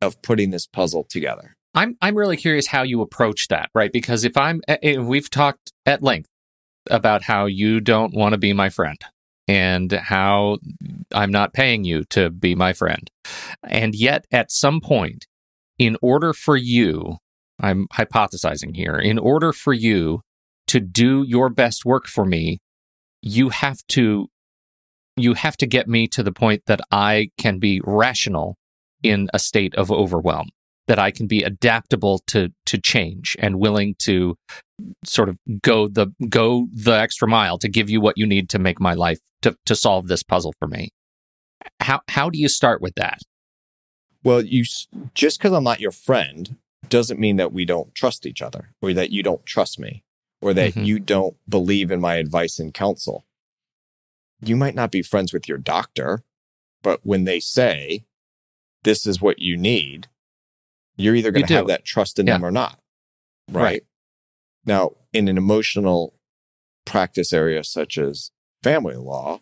of 0.00 0.20
putting 0.22 0.50
this 0.50 0.66
puzzle 0.66 1.04
together? 1.08 1.56
I'm 1.74 1.96
I'm 2.00 2.14
really 2.14 2.36
curious 2.36 2.68
how 2.68 2.82
you 2.82 3.00
approach 3.00 3.48
that, 3.48 3.70
right? 3.74 3.92
Because 3.92 4.24
if 4.24 4.36
I'm, 4.36 4.60
we've 4.82 5.30
talked 5.30 5.72
at 5.86 6.02
length 6.02 6.28
about 6.90 7.22
how 7.22 7.46
you 7.46 7.80
don't 7.80 8.14
want 8.14 8.32
to 8.34 8.38
be 8.38 8.52
my 8.52 8.68
friend 8.68 8.98
and 9.48 9.90
how 9.92 10.58
I'm 11.12 11.32
not 11.32 11.52
paying 11.52 11.84
you 11.84 12.04
to 12.10 12.30
be 12.30 12.54
my 12.54 12.72
friend, 12.72 13.10
and 13.62 13.94
yet 13.94 14.26
at 14.30 14.52
some 14.52 14.80
point, 14.80 15.26
in 15.78 15.96
order 16.00 16.32
for 16.32 16.56
you, 16.56 17.16
I'm 17.60 17.88
hypothesizing 17.88 18.76
here. 18.76 18.96
In 18.96 19.18
order 19.18 19.52
for 19.52 19.72
you 19.72 20.20
to 20.68 20.80
do 20.80 21.24
your 21.26 21.48
best 21.48 21.84
work 21.84 22.06
for 22.06 22.24
me, 22.24 22.58
you 23.20 23.48
have 23.48 23.78
to 23.88 24.28
you 25.16 25.34
have 25.34 25.56
to 25.58 25.66
get 25.66 25.88
me 25.88 26.08
to 26.08 26.22
the 26.22 26.32
point 26.32 26.62
that 26.66 26.80
I 26.90 27.30
can 27.38 27.58
be 27.58 27.80
rational 27.84 28.56
in 29.02 29.28
a 29.32 29.38
state 29.38 29.74
of 29.74 29.90
overwhelm, 29.90 30.48
that 30.86 30.98
I 30.98 31.10
can 31.10 31.26
be 31.26 31.42
adaptable 31.42 32.20
to 32.28 32.52
to 32.66 32.78
change 32.78 33.36
and 33.38 33.60
willing 33.60 33.94
to 34.00 34.36
sort 35.04 35.28
of 35.28 35.38
go 35.62 35.88
the 35.88 36.08
go 36.28 36.68
the 36.72 36.92
extra 36.92 37.28
mile 37.28 37.58
to 37.58 37.68
give 37.68 37.88
you 37.88 38.00
what 38.00 38.18
you 38.18 38.26
need 38.26 38.48
to 38.50 38.58
make 38.58 38.80
my 38.80 38.94
life 38.94 39.18
to 39.42 39.56
to 39.66 39.76
solve 39.76 40.08
this 40.08 40.22
puzzle 40.22 40.54
for 40.58 40.66
me. 40.66 40.90
How 41.80 42.00
how 42.08 42.30
do 42.30 42.38
you 42.38 42.48
start 42.48 42.80
with 42.80 42.94
that? 42.96 43.18
Well, 44.22 44.42
you 44.42 44.64
just 45.14 45.38
because 45.38 45.52
I'm 45.52 45.64
not 45.64 45.80
your 45.80 45.92
friend 45.92 46.56
doesn't 46.88 47.20
mean 47.20 47.36
that 47.36 47.52
we 47.52 47.64
don't 47.64 47.94
trust 47.94 48.26
each 48.26 48.42
other 48.42 48.70
or 48.82 48.92
that 48.92 49.10
you 49.10 49.22
don't 49.22 49.44
trust 49.46 49.78
me 49.78 50.02
or 50.40 50.52
that 50.54 50.70
mm-hmm. 50.70 50.84
you 50.84 50.98
don't 50.98 51.36
believe 51.48 51.90
in 51.90 52.00
my 52.00 52.16
advice 52.16 52.58
and 52.58 52.74
counsel. 52.74 53.24
You 54.48 54.56
might 54.56 54.74
not 54.74 54.90
be 54.90 55.02
friends 55.02 55.32
with 55.32 55.48
your 55.48 55.58
doctor, 55.58 56.22
but 56.82 57.00
when 57.02 57.24
they 57.24 57.40
say 57.40 58.04
this 58.82 59.06
is 59.06 59.20
what 59.20 59.38
you 59.38 59.56
need, 59.56 60.08
you're 60.96 61.14
either 61.14 61.30
going 61.30 61.46
to 61.46 61.54
have 61.54 61.66
that 61.66 61.84
trust 61.84 62.18
in 62.18 62.26
yeah. 62.26 62.34
them 62.34 62.44
or 62.44 62.50
not. 62.50 62.78
Right? 63.50 63.62
right. 63.62 63.82
Now, 64.64 64.92
in 65.12 65.28
an 65.28 65.36
emotional 65.36 66.14
practice 66.84 67.32
area 67.32 67.64
such 67.64 67.98
as 67.98 68.30
family 68.62 68.96
law, 68.96 69.40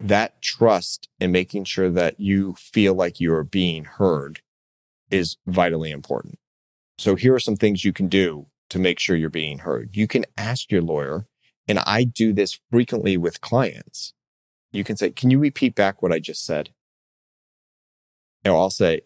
that 0.00 0.40
trust 0.40 1.08
and 1.20 1.32
making 1.32 1.64
sure 1.64 1.90
that 1.90 2.20
you 2.20 2.54
feel 2.54 2.94
like 2.94 3.20
you 3.20 3.34
are 3.34 3.44
being 3.44 3.84
heard 3.84 4.40
is 5.10 5.36
vitally 5.46 5.90
important. 5.90 6.38
So 6.98 7.14
here 7.14 7.34
are 7.34 7.40
some 7.40 7.56
things 7.56 7.84
you 7.84 7.92
can 7.92 8.08
do 8.08 8.46
to 8.70 8.78
make 8.78 8.98
sure 8.98 9.16
you're 9.16 9.30
being 9.30 9.58
heard. 9.58 9.96
You 9.96 10.06
can 10.06 10.24
ask 10.36 10.70
your 10.70 10.82
lawyer, 10.82 11.26
and 11.66 11.78
I 11.80 12.04
do 12.04 12.32
this 12.32 12.58
frequently 12.70 13.16
with 13.16 13.40
clients. 13.40 14.14
You 14.72 14.84
can 14.84 14.96
say, 14.96 15.10
Can 15.10 15.30
you 15.30 15.38
repeat 15.38 15.74
back 15.74 16.02
what 16.02 16.12
I 16.12 16.18
just 16.18 16.44
said? 16.44 16.70
And 18.44 18.54
I'll 18.54 18.70
say, 18.70 19.02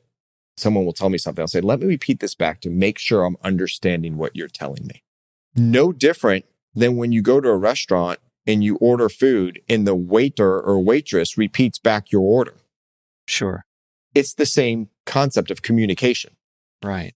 Someone 0.56 0.84
will 0.84 0.92
tell 0.92 1.08
me 1.08 1.18
something. 1.18 1.42
I'll 1.42 1.48
say, 1.48 1.60
Let 1.60 1.80
me 1.80 1.86
repeat 1.86 2.20
this 2.20 2.34
back 2.34 2.60
to 2.62 2.70
make 2.70 2.98
sure 2.98 3.24
I'm 3.24 3.36
understanding 3.42 4.16
what 4.16 4.36
you're 4.36 4.48
telling 4.48 4.86
me. 4.86 5.02
No 5.54 5.92
different 5.92 6.44
than 6.74 6.96
when 6.96 7.12
you 7.12 7.22
go 7.22 7.40
to 7.40 7.48
a 7.48 7.56
restaurant 7.56 8.18
and 8.46 8.64
you 8.64 8.76
order 8.76 9.08
food 9.08 9.60
and 9.68 9.86
the 9.86 9.94
waiter 9.94 10.60
or 10.60 10.80
waitress 10.80 11.38
repeats 11.38 11.78
back 11.78 12.10
your 12.10 12.22
order. 12.22 12.54
Sure. 13.26 13.64
It's 14.14 14.34
the 14.34 14.46
same 14.46 14.88
concept 15.06 15.50
of 15.50 15.62
communication. 15.62 16.36
Right. 16.82 17.14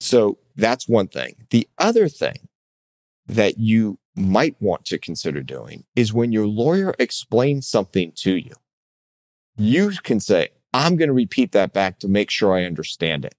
So 0.00 0.38
that's 0.56 0.88
one 0.88 1.08
thing. 1.08 1.46
The 1.50 1.68
other 1.78 2.08
thing 2.08 2.48
that 3.26 3.58
you 3.58 3.98
might 4.18 4.56
want 4.60 4.84
to 4.86 4.98
consider 4.98 5.42
doing 5.42 5.84
is 5.96 6.12
when 6.12 6.32
your 6.32 6.46
lawyer 6.46 6.94
explains 6.98 7.68
something 7.68 8.12
to 8.16 8.36
you, 8.36 8.52
you 9.56 9.92
can 10.02 10.20
say, 10.20 10.50
I'm 10.72 10.96
going 10.96 11.08
to 11.08 11.14
repeat 11.14 11.52
that 11.52 11.72
back 11.72 11.98
to 12.00 12.08
make 12.08 12.30
sure 12.30 12.54
I 12.54 12.64
understand 12.64 13.24
it. 13.24 13.34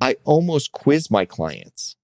I 0.00 0.16
almost 0.24 0.72
quiz 0.72 1.10
my 1.10 1.24
clients 1.24 1.96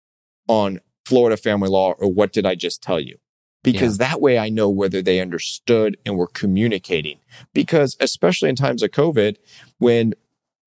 on 0.47 0.81
Florida 1.05 1.37
family 1.37 1.69
law 1.69 1.93
or 1.93 2.13
what 2.13 2.33
did 2.33 2.47
I 2.47 2.55
just 2.55 2.83
tell 2.83 3.01
you? 3.01 3.19
because 3.63 3.99
yeah. 3.99 4.09
that 4.09 4.21
way 4.21 4.39
I 4.39 4.49
know 4.49 4.69
whether 4.69 5.03
they 5.03 5.21
understood 5.21 5.97
and 6.05 6.17
were 6.17 6.27
communicating. 6.27 7.19
Because 7.53 7.97
especially 8.01 8.49
in 8.49 8.57
times 8.57 8.83
of 8.83 8.91
COVID, 8.91 9.37
when 9.79 10.15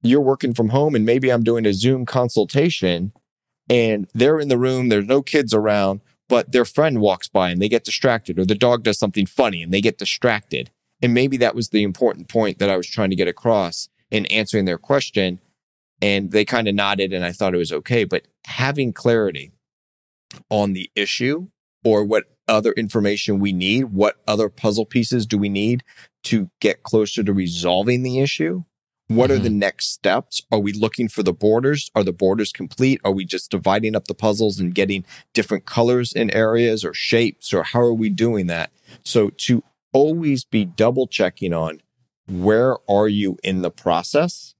you're 0.01 0.21
working 0.21 0.53
from 0.53 0.69
home 0.69 0.95
and 0.95 1.05
maybe 1.05 1.31
I'm 1.31 1.43
doing 1.43 1.65
a 1.65 1.73
Zoom 1.73 2.05
consultation 2.05 3.13
and 3.69 4.07
they're 4.13 4.39
in 4.39 4.49
the 4.49 4.57
room, 4.57 4.89
there's 4.89 5.05
no 5.05 5.21
kids 5.21 5.53
around, 5.53 6.01
but 6.29 6.51
their 6.51 6.65
friend 6.65 6.99
walks 6.99 7.27
by 7.27 7.49
and 7.49 7.61
they 7.61 7.69
get 7.69 7.83
distracted, 7.83 8.39
or 8.39 8.45
the 8.45 8.55
dog 8.55 8.83
does 8.83 8.99
something 8.99 9.25
funny 9.25 9.61
and 9.61 9.73
they 9.73 9.81
get 9.81 9.97
distracted. 9.97 10.71
And 11.01 11.13
maybe 11.13 11.37
that 11.37 11.55
was 11.55 11.69
the 11.69 11.83
important 11.83 12.29
point 12.29 12.59
that 12.59 12.69
I 12.69 12.77
was 12.77 12.87
trying 12.87 13.09
to 13.09 13.15
get 13.15 13.27
across 13.27 13.89
in 14.09 14.25
answering 14.27 14.65
their 14.65 14.77
question. 14.77 15.39
And 16.01 16.31
they 16.31 16.45
kind 16.45 16.67
of 16.67 16.75
nodded 16.75 17.13
and 17.13 17.23
I 17.25 17.31
thought 17.31 17.53
it 17.53 17.57
was 17.57 17.71
okay. 17.71 18.03
But 18.03 18.27
having 18.45 18.93
clarity 18.93 19.51
on 20.49 20.73
the 20.73 20.89
issue 20.95 21.47
or 21.83 22.03
what 22.03 22.25
other 22.47 22.71
information 22.73 23.39
we 23.39 23.53
need? 23.53 23.85
What 23.85 24.17
other 24.27 24.49
puzzle 24.49 24.85
pieces 24.85 25.25
do 25.25 25.37
we 25.37 25.49
need 25.49 25.83
to 26.23 26.49
get 26.59 26.83
closer 26.83 27.23
to 27.23 27.33
resolving 27.33 28.03
the 28.03 28.19
issue? 28.19 28.63
What 29.07 29.29
mm-hmm. 29.29 29.39
are 29.39 29.43
the 29.43 29.49
mm-hmm. 29.49 29.59
next 29.59 29.91
steps? 29.91 30.41
Are 30.51 30.59
we 30.59 30.73
looking 30.73 31.07
for 31.07 31.23
the 31.23 31.33
borders? 31.33 31.91
Are 31.95 32.03
the 32.03 32.13
borders 32.13 32.51
complete? 32.51 33.01
Are 33.03 33.11
we 33.11 33.25
just 33.25 33.51
dividing 33.51 33.95
up 33.95 34.07
the 34.07 34.13
puzzles 34.13 34.59
and 34.59 34.73
getting 34.73 35.05
different 35.33 35.65
colors 35.65 36.13
in 36.13 36.29
areas 36.31 36.85
or 36.85 36.93
shapes? 36.93 37.53
Or 37.53 37.63
how 37.63 37.81
are 37.81 37.93
we 37.93 38.09
doing 38.09 38.47
that? 38.47 38.71
So 39.03 39.29
to 39.29 39.63
always 39.91 40.45
be 40.45 40.65
double 40.65 41.07
checking 41.07 41.53
on 41.53 41.81
where 42.27 42.77
are 42.89 43.07
you 43.07 43.37
in 43.43 43.61
the 43.61 43.71
process? 43.71 44.55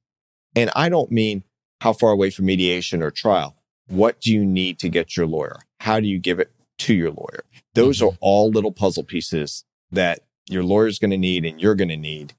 And 0.56 0.70
I 0.76 0.90
don't 0.90 1.12
mean 1.12 1.44
how 1.82 1.94
far 1.94 2.12
away 2.12 2.30
from 2.30 2.46
mediation 2.46 3.02
or 3.02 3.12
trial. 3.12 3.56
What 3.88 4.22
do 4.22 4.32
you 4.32 4.46
need 4.46 4.80
to 4.80 4.90
get 4.90 5.18
your 5.18 5.26
lawyer? 5.26 5.60
How 5.80 6.00
do 6.00 6.08
you 6.08 6.20
give 6.20 6.40
it 6.40 6.52
to 6.80 6.94
your 6.94 7.12
lawyer. 7.12 7.46
Those 7.74 8.00
mm-hmm. 8.00 8.08
are 8.08 8.18
all 8.20 8.50
little 8.50 8.72
puzzle 8.72 9.04
pieces 9.04 9.64
that 9.92 10.22
your 10.50 10.64
lawyer's 10.64 11.00
going 11.00 11.12
to 11.12 11.18
need 11.18 11.46
and 11.46 11.62
you're 11.62 11.76
going 11.76 11.90
to 11.90 11.98
need 11.98 12.34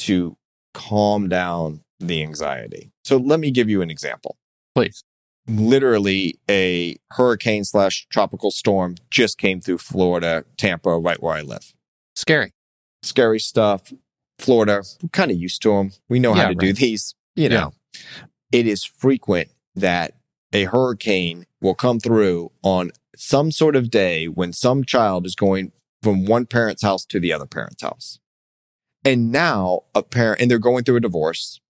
to 0.00 0.36
calm 0.76 1.26
down 1.26 1.80
the 1.98 2.22
anxiety. 2.22 2.92
So 3.04 3.16
let 3.16 3.40
me 3.40 3.50
give 3.50 3.70
you 3.70 3.80
an 3.80 3.90
example. 3.90 4.36
Please. 4.74 5.02
Literally, 5.48 6.38
a 6.50 6.96
hurricane 7.12 7.64
slash 7.64 8.06
tropical 8.10 8.50
storm 8.50 8.96
just 9.10 9.38
came 9.38 9.60
through 9.60 9.78
Florida, 9.78 10.44
Tampa, 10.58 10.98
right 10.98 11.22
where 11.22 11.34
I 11.34 11.40
live. 11.40 11.72
Scary. 12.14 12.52
Scary 13.02 13.40
stuff. 13.40 13.92
Florida, 14.38 14.82
we're 15.02 15.08
kind 15.10 15.30
of 15.30 15.38
used 15.38 15.62
to 15.62 15.70
them. 15.70 15.92
We 16.10 16.18
know 16.18 16.34
yeah, 16.34 16.42
how 16.42 16.48
to 16.48 16.54
right. 16.54 16.58
do 16.58 16.72
these. 16.74 17.14
You 17.36 17.48
know, 17.48 17.72
yeah. 17.94 18.00
it 18.52 18.66
is 18.66 18.84
frequent 18.84 19.48
that 19.76 20.12
a 20.52 20.64
hurricane 20.64 21.46
will 21.60 21.74
come 21.74 22.00
through 22.00 22.50
on 22.62 22.90
some 23.16 23.50
sort 23.50 23.76
of 23.76 23.90
day 23.90 24.26
when 24.26 24.52
some 24.52 24.84
child 24.84 25.24
is 25.24 25.34
going 25.34 25.72
from 26.02 26.26
one 26.26 26.44
parent's 26.44 26.82
house 26.82 27.06
to 27.06 27.20
the 27.20 27.32
other 27.32 27.46
parent's 27.46 27.82
house. 27.82 28.18
And 29.06 29.30
now 29.30 29.82
a 29.94 30.02
parent, 30.02 30.40
and 30.40 30.50
they're 30.50 30.58
going 30.58 30.82
through 30.82 30.96
a 30.96 31.00
divorce. 31.00 31.60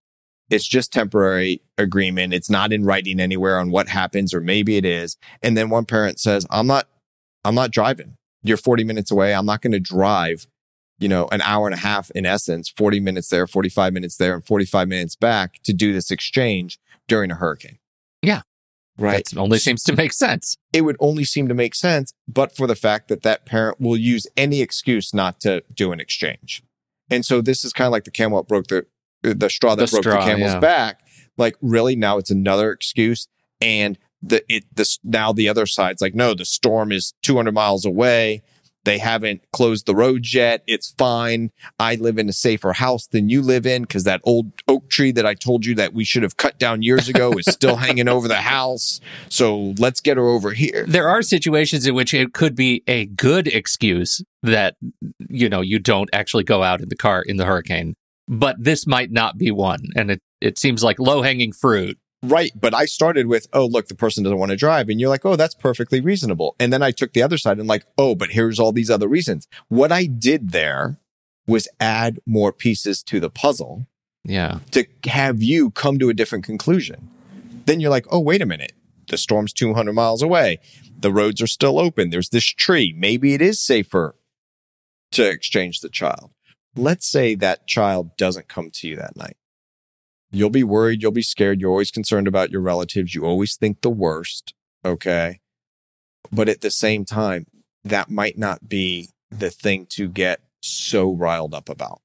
It's 0.49 0.67
just 0.67 0.91
temporary 0.91 1.61
agreement. 1.77 2.33
It's 2.33 2.49
not 2.49 2.73
in 2.73 2.83
writing 2.83 3.19
anywhere 3.19 3.59
on 3.59 3.69
what 3.69 3.89
happens, 3.89 4.33
or 4.33 4.41
maybe 4.41 4.77
it 4.77 4.85
is. 4.85 5.17
And 5.43 5.55
then 5.55 5.69
one 5.69 5.85
parent 5.85 6.19
says, 6.19 6.47
I'm 6.49 6.65
not, 6.65 6.87
I'm 7.43 7.53
not 7.53 7.71
driving. 7.71 8.15
You're 8.41 8.57
40 8.57 8.85
minutes 8.85 9.11
away. 9.11 9.35
I'm 9.35 9.45
not 9.45 9.61
going 9.61 9.73
to 9.73 9.79
drive, 9.79 10.47
you 10.97 11.09
know, 11.09 11.27
an 11.31 11.41
hour 11.41 11.67
and 11.67 11.75
a 11.75 11.79
half 11.79 12.09
in 12.11 12.25
essence, 12.25 12.73
40 12.75 13.01
minutes 13.01 13.29
there, 13.29 13.45
45 13.45 13.93
minutes 13.93 14.17
there, 14.17 14.33
and 14.33 14.45
45 14.45 14.87
minutes 14.87 15.15
back 15.15 15.59
to 15.63 15.73
do 15.73 15.93
this 15.93 16.09
exchange 16.09 16.79
during 17.07 17.29
a 17.29 17.35
hurricane. 17.35 17.77
Yeah. 18.23 18.41
Right. 18.97 19.25
That 19.25 19.37
only 19.37 19.59
seems 19.59 19.83
to 19.83 19.95
make 19.95 20.11
sense. 20.11 20.57
It 20.73 20.81
would 20.81 20.97
only 20.99 21.23
seem 21.23 21.47
to 21.49 21.53
make 21.53 21.75
sense, 21.75 22.13
but 22.27 22.55
for 22.55 22.65
the 22.65 22.75
fact 22.75 23.09
that 23.09 23.21
that 23.21 23.45
parent 23.45 23.79
will 23.79 23.97
use 23.97 24.25
any 24.35 24.61
excuse 24.61 25.13
not 25.13 25.39
to 25.41 25.63
do 25.71 25.91
an 25.91 25.99
exchange. 25.99 26.63
And 27.09 27.25
so 27.25 27.41
this 27.41 27.63
is 27.63 27.73
kind 27.73 27.87
of 27.87 27.91
like 27.91 28.03
the 28.03 28.11
camel 28.11 28.37
that 28.41 28.47
broke 28.47 28.67
the, 28.67 28.85
the 29.21 29.49
straw 29.49 29.75
that 29.75 29.89
the 29.89 29.91
broke 29.91 30.03
straw, 30.03 30.19
the 30.19 30.31
camel's 30.31 30.53
yeah. 30.53 30.59
back. 30.59 31.01
Like 31.37 31.55
really 31.61 31.95
now 31.95 32.17
it's 32.17 32.31
another 32.31 32.71
excuse. 32.71 33.27
And 33.61 33.97
the, 34.21 34.43
it, 34.51 34.65
this, 34.75 34.99
now 35.03 35.31
the 35.31 35.47
other 35.49 35.65
side's 35.65 36.01
like, 36.01 36.15
no, 36.15 36.33
the 36.33 36.45
storm 36.45 36.91
is 36.91 37.13
200 37.23 37.51
miles 37.53 37.85
away. 37.85 38.43
They 38.87 38.99
haven't 38.99 39.41
closed 39.51 39.85
the 39.85 39.93
roads 39.93 40.33
yet. 40.33 40.63
It's 40.65 40.91
fine. 40.91 41.51
I 41.77 41.95
live 41.95 42.17
in 42.17 42.29
a 42.29 42.33
safer 42.33 42.71
house 42.71 43.05
than 43.05 43.27
you 43.27 43.41
live 43.41 43.65
in 43.65 43.81
because 43.81 44.05
that 44.05 44.21
old 44.23 44.53
oak 44.69 44.89
tree 44.89 45.11
that 45.11 45.25
I 45.25 45.33
told 45.33 45.65
you 45.65 45.75
that 45.75 45.93
we 45.93 46.05
should 46.05 46.23
have 46.23 46.37
cut 46.37 46.57
down 46.57 46.83
years 46.83 47.09
ago 47.09 47.33
is 47.33 47.43
still 47.47 47.75
hanging 47.85 48.07
over 48.07 48.29
the 48.29 48.35
house. 48.35 49.01
So 49.27 49.73
let's 49.77 49.99
get 49.99 50.15
her 50.15 50.25
over 50.25 50.51
here. 50.51 50.85
There 50.87 51.09
are 51.09 51.21
situations 51.21 51.85
in 51.85 51.95
which 51.95 52.13
it 52.13 52.33
could 52.33 52.55
be 52.55 52.81
a 52.87 53.07
good 53.07 53.47
excuse 53.47 54.23
that, 54.41 54.77
you 55.27 55.49
know, 55.49 55.59
you 55.59 55.79
don't 55.79 56.09
actually 56.13 56.45
go 56.45 56.63
out 56.63 56.79
in 56.79 56.87
the 56.87 56.95
car 56.95 57.21
in 57.21 57.35
the 57.35 57.43
hurricane, 57.43 57.93
but 58.29 58.55
this 58.57 58.87
might 58.87 59.11
not 59.11 59.37
be 59.37 59.51
one. 59.51 59.81
And 59.97 60.11
it, 60.11 60.21
it 60.39 60.57
seems 60.57 60.81
like 60.81 60.97
low 60.97 61.23
hanging 61.23 61.51
fruit 61.51 61.99
Right. 62.23 62.51
But 62.59 62.73
I 62.73 62.85
started 62.85 63.27
with, 63.27 63.47
oh, 63.53 63.65
look, 63.65 63.87
the 63.87 63.95
person 63.95 64.23
doesn't 64.23 64.39
want 64.39 64.49
to 64.51 64.57
drive. 64.57 64.89
And 64.89 64.99
you're 64.99 65.09
like, 65.09 65.25
oh, 65.25 65.35
that's 65.35 65.53
perfectly 65.53 66.01
reasonable. 66.01 66.55
And 66.59 66.73
then 66.73 66.81
I 66.81 66.91
took 66.91 67.13
the 67.13 67.21
other 67.21 67.37
side 67.37 67.59
and 67.59 67.67
like, 67.67 67.85
oh, 67.97 68.15
but 68.15 68.31
here's 68.31 68.59
all 68.59 68.71
these 68.71 68.89
other 68.89 69.07
reasons. 69.07 69.47
What 69.67 69.91
I 69.91 70.05
did 70.05 70.51
there 70.51 70.97
was 71.45 71.67
add 71.79 72.19
more 72.25 72.51
pieces 72.51 73.03
to 73.03 73.19
the 73.19 73.29
puzzle. 73.29 73.87
Yeah. 74.23 74.59
To 74.71 74.85
have 75.05 75.41
you 75.43 75.71
come 75.71 75.99
to 75.99 76.09
a 76.09 76.13
different 76.13 76.43
conclusion. 76.43 77.09
Then 77.65 77.79
you're 77.79 77.91
like, 77.91 78.07
oh, 78.09 78.19
wait 78.19 78.41
a 78.41 78.45
minute. 78.45 78.73
The 79.09 79.17
storm's 79.17 79.53
200 79.53 79.93
miles 79.93 80.21
away. 80.21 80.59
The 80.99 81.13
roads 81.13 81.41
are 81.41 81.47
still 81.47 81.79
open. 81.79 82.09
There's 82.09 82.29
this 82.29 82.45
tree. 82.45 82.93
Maybe 82.97 83.33
it 83.35 83.41
is 83.41 83.59
safer 83.59 84.15
to 85.11 85.29
exchange 85.29 85.79
the 85.79 85.89
child. 85.89 86.31
Let's 86.75 87.07
say 87.07 87.35
that 87.35 87.67
child 87.67 88.17
doesn't 88.17 88.47
come 88.47 88.71
to 88.71 88.87
you 88.87 88.95
that 88.97 89.15
night 89.15 89.37
You'll 90.31 90.49
be 90.49 90.63
worried. 90.63 91.01
You'll 91.01 91.11
be 91.11 91.21
scared. 91.21 91.61
You're 91.61 91.71
always 91.71 91.91
concerned 91.91 92.27
about 92.27 92.51
your 92.51 92.61
relatives. 92.61 93.15
You 93.15 93.25
always 93.25 93.55
think 93.55 93.81
the 93.81 93.89
worst. 93.89 94.53
Okay. 94.83 95.39
But 96.31 96.49
at 96.49 96.61
the 96.61 96.71
same 96.71 97.05
time, 97.05 97.45
that 97.83 98.09
might 98.09 98.37
not 98.37 98.67
be 98.67 99.09
the 99.31 99.49
thing 99.49 99.85
to 99.91 100.09
get 100.09 100.41
so 100.61 101.11
riled 101.13 101.53
up 101.53 101.69
about. 101.69 102.01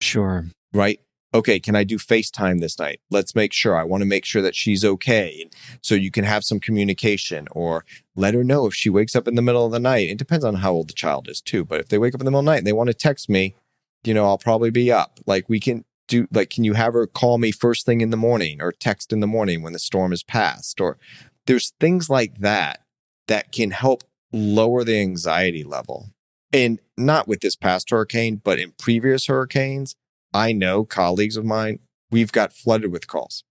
Sure. 0.00 0.46
Right. 0.72 1.00
Okay. 1.34 1.60
Can 1.60 1.76
I 1.76 1.84
do 1.84 1.98
FaceTime 1.98 2.60
this 2.60 2.78
night? 2.78 3.00
Let's 3.10 3.34
make 3.34 3.52
sure. 3.52 3.76
I 3.76 3.84
want 3.84 4.00
to 4.00 4.06
make 4.06 4.24
sure 4.24 4.42
that 4.42 4.56
she's 4.56 4.84
okay. 4.84 5.48
So 5.82 5.94
you 5.94 6.10
can 6.10 6.24
have 6.24 6.44
some 6.44 6.60
communication 6.60 7.46
or 7.52 7.84
let 8.16 8.34
her 8.34 8.42
know 8.42 8.66
if 8.66 8.74
she 8.74 8.88
wakes 8.88 9.14
up 9.14 9.28
in 9.28 9.34
the 9.34 9.42
middle 9.42 9.66
of 9.66 9.72
the 9.72 9.78
night. 9.78 10.08
It 10.08 10.18
depends 10.18 10.44
on 10.44 10.56
how 10.56 10.72
old 10.72 10.88
the 10.88 10.94
child 10.94 11.28
is 11.28 11.40
too. 11.40 11.64
But 11.64 11.80
if 11.80 11.88
they 11.88 11.98
wake 11.98 12.14
up 12.14 12.20
in 12.20 12.24
the 12.24 12.30
middle 12.30 12.40
of 12.40 12.46
the 12.46 12.52
night 12.52 12.58
and 12.58 12.66
they 12.66 12.72
want 12.72 12.88
to 12.88 12.94
text 12.94 13.28
me, 13.28 13.54
you 14.02 14.14
know, 14.14 14.24
I'll 14.24 14.38
probably 14.38 14.70
be 14.70 14.90
up. 14.90 15.20
Like 15.26 15.48
we 15.48 15.60
can 15.60 15.84
do, 16.10 16.26
like, 16.32 16.50
can 16.50 16.64
you 16.64 16.74
have 16.74 16.92
her 16.92 17.06
call 17.06 17.38
me 17.38 17.52
first 17.52 17.86
thing 17.86 18.00
in 18.00 18.10
the 18.10 18.16
morning 18.16 18.60
or 18.60 18.72
text 18.72 19.12
in 19.12 19.20
the 19.20 19.26
morning 19.26 19.62
when 19.62 19.72
the 19.72 19.78
storm 19.78 20.12
is 20.12 20.22
past? 20.24 20.80
Or 20.80 20.98
there's 21.46 21.72
things 21.80 22.10
like 22.10 22.40
that 22.40 22.80
that 23.28 23.52
can 23.52 23.70
help 23.70 24.02
lower 24.32 24.82
the 24.84 24.98
anxiety 25.00 25.62
level. 25.64 26.10
And 26.52 26.80
not 26.98 27.28
with 27.28 27.40
this 27.40 27.54
past 27.54 27.90
hurricane, 27.90 28.40
but 28.42 28.58
in 28.58 28.72
previous 28.72 29.26
hurricanes, 29.26 29.94
I 30.34 30.52
know 30.52 30.84
colleagues 30.84 31.36
of 31.36 31.44
mine, 31.44 31.78
we've 32.10 32.32
got 32.32 32.52
flooded 32.52 32.90
with 32.90 33.06
calls. 33.06 33.44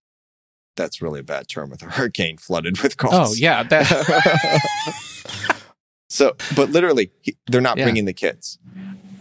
That's 0.76 1.00
really 1.00 1.20
a 1.20 1.24
bad 1.24 1.48
term 1.48 1.70
with 1.70 1.82
a 1.82 1.86
hurricane 1.90 2.36
flooded 2.36 2.80
with 2.82 2.94
oh, 3.00 3.08
calls. 3.08 3.30
Oh, 3.32 3.34
yeah. 3.38 3.62
That, 3.62 3.86
so, 6.10 6.36
but 6.54 6.70
literally, 6.70 7.10
they're 7.46 7.60
not 7.62 7.78
Yeah. 7.78 7.84
bringing 7.84 8.04
the 8.04 8.12
kids. 8.12 8.58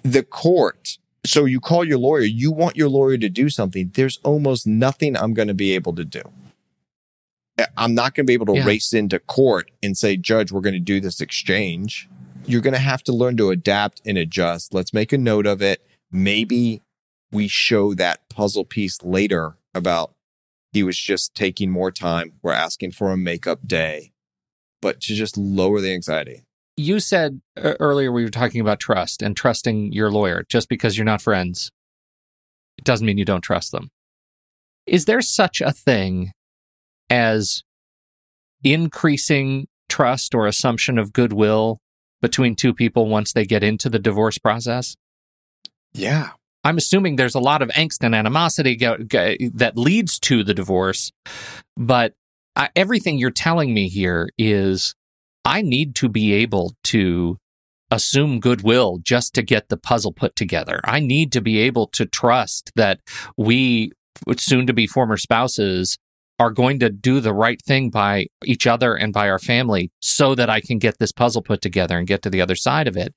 The 0.03 0.23
court. 0.23 0.97
So 1.29 1.45
you 1.45 1.59
call 1.59 1.83
your 1.85 1.99
lawyer, 1.99 2.21
you 2.21 2.51
want 2.51 2.75
your 2.75 2.89
lawyer 2.89 3.15
to 3.17 3.29
do 3.29 3.49
something. 3.51 3.91
There's 3.93 4.17
almost 4.23 4.65
nothing 4.65 5.15
I'm 5.15 5.35
going 5.35 5.47
to 5.47 5.53
be 5.53 5.73
able 5.75 5.93
to 5.93 6.03
do. 6.03 6.23
I- 7.59 7.67
I'm 7.77 7.93
not 7.93 8.15
going 8.15 8.25
to 8.25 8.27
be 8.31 8.33
able 8.33 8.47
to 8.47 8.55
Yeah. 8.55 8.65
race 8.65 8.93
into 8.93 9.19
court 9.19 9.69
and 9.83 9.95
say, 9.95 10.17
Judge, 10.17 10.51
we're 10.51 10.61
going 10.61 10.73
to 10.73 10.79
do 10.79 10.99
this 10.99 11.21
exchange. 11.21 12.09
You're 12.47 12.61
going 12.61 12.73
to 12.73 12.79
have 12.79 13.03
to 13.03 13.13
learn 13.13 13.37
to 13.37 13.51
adapt 13.51 14.01
and 14.07 14.17
adjust. 14.17 14.73
Let's 14.73 14.91
make 14.91 15.13
a 15.13 15.19
note 15.19 15.45
of 15.45 15.61
it. 15.61 15.85
Maybe 16.11 16.81
we 17.31 17.47
show 17.47 17.93
that 17.93 18.27
puzzle 18.29 18.65
piece 18.65 19.03
later 19.03 19.55
about 19.75 20.15
he 20.73 20.81
was 20.81 20.97
just 20.97 21.35
taking 21.35 21.69
more 21.69 21.91
time. 21.91 22.33
We're 22.41 22.53
asking 22.53 22.91
for 22.93 23.11
a 23.11 23.17
makeup 23.17 23.67
day, 23.67 24.13
but 24.81 24.99
to 25.01 25.13
just 25.13 25.37
lower 25.37 25.79
the 25.79 25.93
anxiety. 25.93 26.43
You 26.79 27.01
said 27.01 27.41
earlier 27.57 28.11
we 28.11 28.23
were 28.23 28.29
talking 28.29 28.61
about 28.61 28.79
trust 28.79 29.21
and 29.21 29.35
trusting 29.35 29.91
your 29.91 30.09
lawyer. 30.09 30.45
Just 30.47 30.69
because 30.69 30.97
you're 30.97 31.05
not 31.05 31.21
friends, 31.21 31.71
it 32.77 32.85
doesn't 32.85 33.05
mean 33.05 33.17
you 33.17 33.25
don't 33.25 33.41
trust 33.41 33.71
them. 33.71 33.89
Is 34.85 35.05
there 35.05 35.21
such 35.21 35.59
a 35.61 35.73
thing 35.73 36.31
as 37.09 37.63
increasing 38.63 39.67
trust 39.89 40.33
or 40.33 40.47
assumption 40.47 40.97
of 40.97 41.11
goodwill 41.11 41.79
between 42.21 42.55
two 42.55 42.73
people 42.73 43.07
once 43.07 43.33
they 43.33 43.45
get 43.45 43.63
into 43.63 43.89
the 43.89 43.99
divorce 43.99 44.37
process? 44.37 44.95
Yeah. 45.93 46.29
I'm 46.63 46.77
assuming 46.77 47.15
there's 47.15 47.35
a 47.35 47.39
lot 47.39 47.61
of 47.61 47.69
angst 47.69 48.03
and 48.03 48.15
animosity 48.15 48.75
go, 48.75 48.97
go, 48.97 49.35
that 49.53 49.77
leads 49.77 50.19
to 50.21 50.43
the 50.43 50.53
divorce, 50.53 51.11
but 51.77 52.13
I, 52.55 52.69
everything 52.75 53.17
you're 53.17 53.31
telling 53.31 53.73
me 53.73 53.87
here 53.87 54.29
is 54.37 54.95
I 55.49 55.63
need 55.63 55.95
to 55.95 56.09
be 56.09 56.31
able 56.33 56.75
to 56.85 57.37
assume 57.89 58.39
goodwill 58.39 58.99
just 59.01 59.33
to 59.33 59.41
get 59.41 59.69
the 59.69 59.77
puzzle 59.77 60.13
put 60.13 60.35
together. 60.35 60.79
I 60.83 60.99
need 60.99 61.31
to 61.31 61.41
be 61.41 61.57
able 61.57 61.87
to 61.93 62.05
trust 62.05 62.71
that 62.75 62.99
we, 63.35 63.91
soon 64.37 64.67
to 64.67 64.73
be 64.73 64.85
former 64.85 65.17
spouses, 65.17 65.97
are 66.37 66.51
going 66.51 66.77
to 66.81 66.91
do 66.91 67.19
the 67.19 67.33
right 67.33 67.59
thing 67.63 67.89
by 67.89 68.27
each 68.45 68.67
other 68.67 68.93
and 68.93 69.11
by 69.11 69.27
our 69.27 69.39
family 69.39 69.91
so 69.99 70.35
that 70.35 70.51
I 70.51 70.61
can 70.61 70.77
get 70.77 70.99
this 70.99 71.11
puzzle 71.11 71.41
put 71.41 71.61
together 71.61 71.97
and 71.97 72.05
get 72.05 72.21
to 72.21 72.29
the 72.29 72.41
other 72.41 72.55
side 72.55 72.87
of 72.87 72.95
it. 72.95 73.15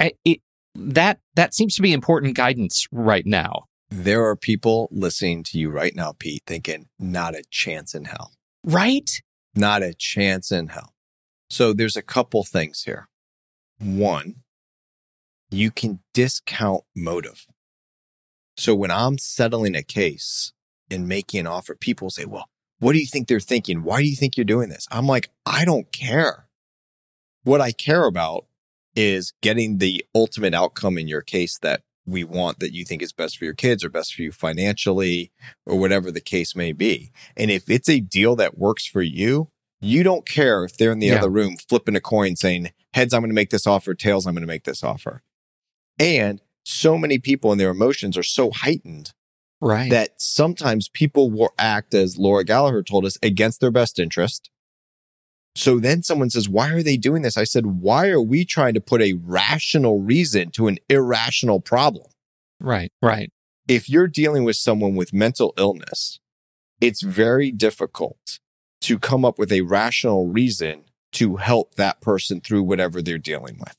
I, 0.00 0.12
it 0.24 0.40
that 0.74 1.20
that 1.36 1.54
seems 1.54 1.76
to 1.76 1.82
be 1.82 1.92
important 1.92 2.34
guidance 2.34 2.88
right 2.90 3.24
now. 3.24 3.66
There 3.90 4.24
are 4.26 4.34
people 4.34 4.88
listening 4.90 5.44
to 5.44 5.58
you 5.58 5.70
right 5.70 5.94
now, 5.94 6.14
Pete, 6.18 6.42
thinking, 6.48 6.88
not 6.98 7.36
a 7.36 7.44
chance 7.48 7.94
in 7.94 8.06
hell. 8.06 8.32
Right? 8.64 9.08
Not 9.54 9.84
a 9.84 9.94
chance 9.94 10.50
in 10.50 10.66
hell. 10.66 10.93
So 11.50 11.72
there's 11.72 11.96
a 11.96 12.02
couple 12.02 12.44
things 12.44 12.82
here. 12.82 13.08
One, 13.78 14.36
you 15.50 15.70
can 15.70 16.00
discount 16.12 16.84
motive. 16.96 17.46
So 18.56 18.74
when 18.74 18.90
I'm 18.90 19.18
settling 19.18 19.74
a 19.74 19.82
case 19.82 20.52
and 20.90 21.08
making 21.08 21.40
an 21.40 21.46
offer, 21.46 21.74
people 21.74 22.10
say, 22.10 22.24
well, 22.24 22.48
what 22.78 22.92
do 22.92 22.98
you 22.98 23.06
think 23.06 23.28
they're 23.28 23.40
thinking? 23.40 23.82
Why 23.82 24.00
do 24.00 24.08
you 24.08 24.16
think 24.16 24.36
you're 24.36 24.44
doing 24.44 24.68
this? 24.68 24.86
I'm 24.90 25.06
like, 25.06 25.30
I 25.46 25.64
don't 25.64 25.90
care. 25.92 26.48
What 27.42 27.60
I 27.60 27.72
care 27.72 28.04
about 28.04 28.46
is 28.96 29.32
getting 29.42 29.78
the 29.78 30.04
ultimate 30.14 30.54
outcome 30.54 30.98
in 30.98 31.08
your 31.08 31.22
case 31.22 31.58
that 31.58 31.82
we 32.06 32.22
want 32.22 32.60
that 32.60 32.74
you 32.74 32.84
think 32.84 33.02
is 33.02 33.12
best 33.12 33.38
for 33.38 33.44
your 33.44 33.54
kids 33.54 33.82
or 33.82 33.88
best 33.88 34.14
for 34.14 34.22
you 34.22 34.30
financially 34.30 35.32
or 35.66 35.78
whatever 35.78 36.10
the 36.10 36.20
case 36.20 36.54
may 36.54 36.72
be. 36.72 37.10
And 37.36 37.50
if 37.50 37.70
it's 37.70 37.88
a 37.88 38.00
deal 38.00 38.36
that 38.36 38.58
works 38.58 38.86
for 38.86 39.02
you, 39.02 39.50
you 39.84 40.02
don't 40.02 40.26
care 40.26 40.64
if 40.64 40.76
they're 40.76 40.92
in 40.92 40.98
the 40.98 41.06
Yeah. 41.08 41.18
other 41.18 41.30
room 41.30 41.56
flipping 41.56 41.96
a 41.96 42.00
coin 42.00 42.36
saying, 42.36 42.72
heads, 42.94 43.12
I'm 43.12 43.20
going 43.22 43.30
to 43.30 43.34
make 43.34 43.50
this 43.50 43.66
offer, 43.66 43.94
tails, 43.94 44.26
I'm 44.26 44.34
going 44.34 44.42
to 44.42 44.46
make 44.46 44.64
this 44.64 44.82
offer. 44.82 45.22
And 45.98 46.40
so 46.64 46.96
many 46.98 47.18
people 47.18 47.52
and 47.52 47.60
their 47.60 47.70
emotions 47.70 48.16
are 48.16 48.22
so 48.22 48.50
heightened 48.50 49.12
Right. 49.60 49.90
that 49.90 50.20
sometimes 50.20 50.88
people 50.88 51.30
will 51.30 51.52
act, 51.58 51.94
as 51.94 52.18
Laura 52.18 52.44
Gallagher 52.44 52.82
told 52.82 53.04
us, 53.04 53.16
against 53.22 53.60
their 53.60 53.70
best 53.70 53.98
interest. 53.98 54.50
So 55.56 55.78
then 55.78 56.02
someone 56.02 56.30
says, 56.30 56.48
Why 56.48 56.70
are 56.70 56.82
they 56.82 56.96
doing 56.96 57.22
this? 57.22 57.36
I 57.36 57.44
said, 57.44 57.66
Why 57.66 58.08
are 58.08 58.20
we 58.20 58.44
trying 58.44 58.74
to 58.74 58.80
put 58.80 59.00
a 59.02 59.12
rational 59.14 60.00
reason 60.00 60.50
to 60.52 60.66
an 60.66 60.78
irrational 60.88 61.60
problem? 61.60 62.06
right. 62.60 62.90
Right. 63.02 63.30
If 63.68 63.88
you're 63.88 64.08
dealing 64.08 64.44
with 64.44 64.56
someone 64.56 64.94
with 64.94 65.12
mental 65.14 65.54
illness, 65.56 66.18
it's 66.80 67.02
very 67.02 67.50
difficult 67.50 68.40
to 68.84 68.98
come 68.98 69.24
up 69.24 69.38
with 69.38 69.50
a 69.50 69.62
rational 69.62 70.28
reason 70.28 70.84
to 71.12 71.36
help 71.36 71.74
that 71.76 72.00
person 72.00 72.40
through 72.40 72.62
whatever 72.62 73.00
they're 73.00 73.18
dealing 73.18 73.56
with 73.58 73.76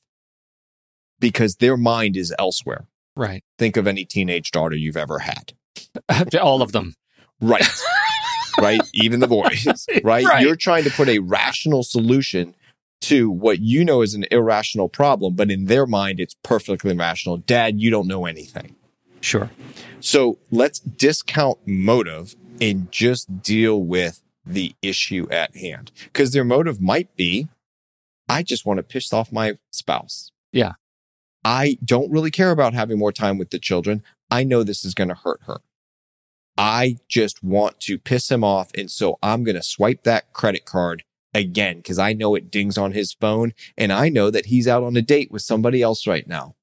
because 1.20 1.56
their 1.56 1.76
mind 1.76 2.16
is 2.16 2.34
elsewhere. 2.38 2.86
Right. 3.14 3.44
Think 3.56 3.76
of 3.76 3.86
any 3.86 4.04
teenage 4.04 4.50
daughter 4.50 4.74
you've 4.74 4.96
ever 4.96 5.20
had. 5.20 5.52
All 6.40 6.60
of 6.60 6.72
them. 6.72 6.94
Right. 7.40 7.66
right. 8.60 8.80
Even 8.94 9.20
the 9.20 9.28
boys. 9.28 9.86
Right? 10.02 10.24
Right. 10.24 10.42
You're 10.42 10.56
trying 10.56 10.84
to 10.84 10.90
put 10.90 11.08
a 11.08 11.20
rational 11.20 11.84
solution 11.84 12.54
to 13.02 13.30
what 13.30 13.60
you 13.60 13.84
know 13.84 14.02
is 14.02 14.14
an 14.14 14.26
irrational 14.30 14.88
problem, 14.88 15.34
but 15.34 15.50
in 15.50 15.66
their 15.66 15.86
mind, 15.86 16.18
it's 16.18 16.34
perfectly 16.42 16.96
rational. 16.96 17.36
Dad, 17.36 17.80
you 17.80 17.90
don't 17.90 18.08
know 18.08 18.26
anything. 18.26 18.74
Sure. 19.20 19.50
So 20.00 20.38
let's 20.50 20.80
discount 20.80 21.58
motive 21.66 22.34
and 22.60 22.90
just 22.90 23.42
deal 23.42 23.82
with 23.82 24.22
the 24.46 24.74
issue 24.80 25.26
at 25.30 25.56
hand. 25.56 25.90
Because 26.04 26.32
their 26.32 26.44
motive 26.44 26.80
might 26.80 27.14
be, 27.16 27.48
I 28.28 28.42
just 28.42 28.64
want 28.64 28.78
to 28.78 28.82
piss 28.82 29.12
off 29.12 29.32
my 29.32 29.58
spouse. 29.70 30.30
Yeah. 30.52 30.74
I 31.44 31.78
don't 31.84 32.10
really 32.10 32.30
care 32.30 32.50
about 32.50 32.74
having 32.74 32.98
more 32.98 33.12
time 33.12 33.38
with 33.38 33.50
the 33.50 33.58
children. 33.58 34.02
I 34.30 34.44
know 34.44 34.62
this 34.62 34.84
is 34.84 34.94
going 34.94 35.08
to 35.08 35.14
hurt 35.14 35.40
her. 35.46 35.60
I 36.58 36.96
just 37.08 37.42
want 37.42 37.80
to 37.80 37.98
piss 37.98 38.30
him 38.30 38.42
off. 38.42 38.70
And 38.76 38.90
so 38.90 39.18
I'm 39.22 39.44
going 39.44 39.56
to 39.56 39.62
swipe 39.62 40.02
that 40.04 40.32
credit 40.32 40.64
card 40.64 41.04
again 41.34 41.76
because 41.76 41.98
I 41.98 42.14
know 42.14 42.34
it 42.34 42.50
dings 42.50 42.78
on 42.78 42.92
his 42.92 43.12
phone 43.12 43.52
and 43.76 43.92
I 43.92 44.08
know 44.08 44.30
that 44.30 44.46
he's 44.46 44.66
out 44.66 44.82
on 44.82 44.96
a 44.96 45.02
date 45.02 45.30
with 45.30 45.42
somebody 45.42 45.82
else 45.82 46.06
right 46.06 46.26
now. 46.26 46.54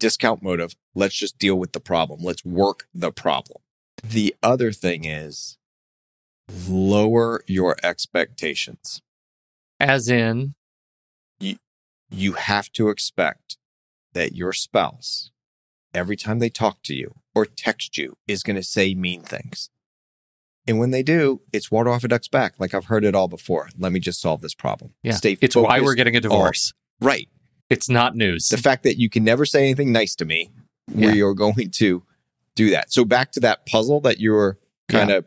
Discount 0.00 0.42
motive. 0.42 0.74
Let's 0.94 1.14
just 1.14 1.38
deal 1.38 1.56
with 1.56 1.72
the 1.72 1.80
problem. 1.80 2.20
Let's 2.22 2.44
work 2.44 2.88
the 2.94 3.12
problem. 3.12 3.60
The 4.02 4.34
other 4.42 4.72
thing 4.72 5.04
is 5.04 5.58
lower 6.68 7.42
your 7.46 7.76
expectations. 7.82 9.00
As 9.80 10.08
in, 10.08 10.54
You 11.40 11.56
you 12.10 12.32
have 12.34 12.70
to 12.72 12.88
expect 12.90 13.56
that 14.12 14.34
your 14.34 14.52
spouse, 14.52 15.30
every 15.92 16.16
time 16.16 16.38
they 16.38 16.48
talk 16.50 16.82
to 16.84 16.94
you 16.94 17.16
or 17.34 17.44
text 17.44 17.98
you, 17.98 18.16
is 18.28 18.42
going 18.42 18.56
to 18.56 18.62
say 18.62 18.94
mean 18.94 19.22
things. 19.22 19.70
And 20.66 20.78
when 20.78 20.92
they 20.92 21.02
do, 21.02 21.42
it's 21.52 21.70
water 21.70 21.90
off 21.90 22.04
a 22.04 22.08
duck's 22.08 22.28
back. 22.28 22.54
Like 22.58 22.72
I've 22.72 22.86
heard 22.86 23.04
it 23.04 23.14
all 23.14 23.28
before. 23.28 23.68
Let 23.76 23.92
me 23.92 24.00
just 24.00 24.20
solve 24.20 24.40
this 24.40 24.54
problem. 24.54 24.94
yeah, 25.02 25.12
Stay 25.14 25.36
it's 25.40 25.56
why 25.56 25.80
we're 25.80 25.94
getting 25.94 26.16
a 26.16 26.20
divorce. 26.20 26.72
Right. 27.00 27.28
It's 27.68 27.88
not 27.88 28.14
news. 28.16 28.48
The 28.48 28.56
fact 28.56 28.82
that 28.84 28.98
you 28.98 29.10
can 29.10 29.24
never 29.24 29.44
say 29.44 29.60
anything 29.64 29.90
nice 29.92 30.14
to 30.16 30.24
me, 30.24 30.50
Yeah. 30.94 31.12
we 31.12 31.22
are 31.22 31.34
going 31.34 31.70
to 31.70 32.02
do 32.54 32.70
that. 32.70 32.92
So 32.92 33.04
back 33.04 33.32
to 33.32 33.40
that 33.40 33.66
puzzle 33.66 34.00
that 34.02 34.18
you 34.20 34.30
were 34.32 34.58
kind 34.88 35.10
of 35.10 35.26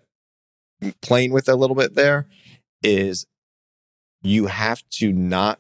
playing 1.01 1.31
with 1.31 1.47
a 1.49 1.55
little 1.55 1.75
bit 1.75 1.95
there 1.95 2.27
is 2.83 3.25
you 4.21 4.47
have 4.47 4.83
to 4.89 5.11
not 5.11 5.59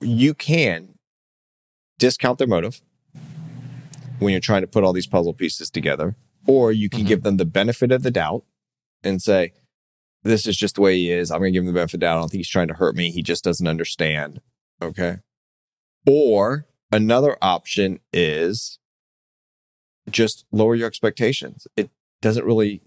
you 0.00 0.34
can 0.34 0.94
discount 1.98 2.38
their 2.38 2.46
motive 2.46 2.80
when 4.18 4.32
you're 4.32 4.40
trying 4.40 4.60
to 4.60 4.66
put 4.66 4.84
all 4.84 4.92
these 4.92 5.06
puzzle 5.06 5.32
pieces 5.34 5.70
together 5.70 6.14
Or 6.46 6.72
you 6.72 6.90
can 6.90 7.04
Mhm. 7.04 7.08
give 7.08 7.22
them 7.22 7.36
the 7.38 7.46
benefit 7.46 7.90
of 7.90 8.02
the 8.02 8.10
doubt 8.10 8.44
and 9.02 9.22
say, 9.22 9.52
this 10.24 10.46
is 10.46 10.56
just 10.58 10.74
the 10.74 10.82
way 10.82 10.94
he 10.96 11.10
is. 11.10 11.30
I'm 11.30 11.38
going 11.40 11.52
to 11.54 11.56
give 11.56 11.62
him 11.62 11.68
the 11.68 11.72
benefit 11.72 11.94
of 11.94 12.00
the 12.00 12.04
doubt. 12.06 12.16
I 12.16 12.20
don't 12.20 12.28
think 12.28 12.38
he's 12.40 12.48
trying 12.50 12.68
to 12.68 12.74
hurt 12.74 12.94
me. 12.96 13.10
He 13.10 13.22
just 13.22 13.42
doesn't 13.44 13.66
understand. 13.66 14.42
Okay. 14.82 15.20
Or 16.06 16.66
another 16.92 17.38
option 17.40 18.00
is 18.12 18.78
just 20.10 20.44
lower 20.52 20.74
your 20.74 20.86
expectations. 20.86 21.66
It 21.76 21.88
doesn't 22.20 22.44
really 22.44 22.82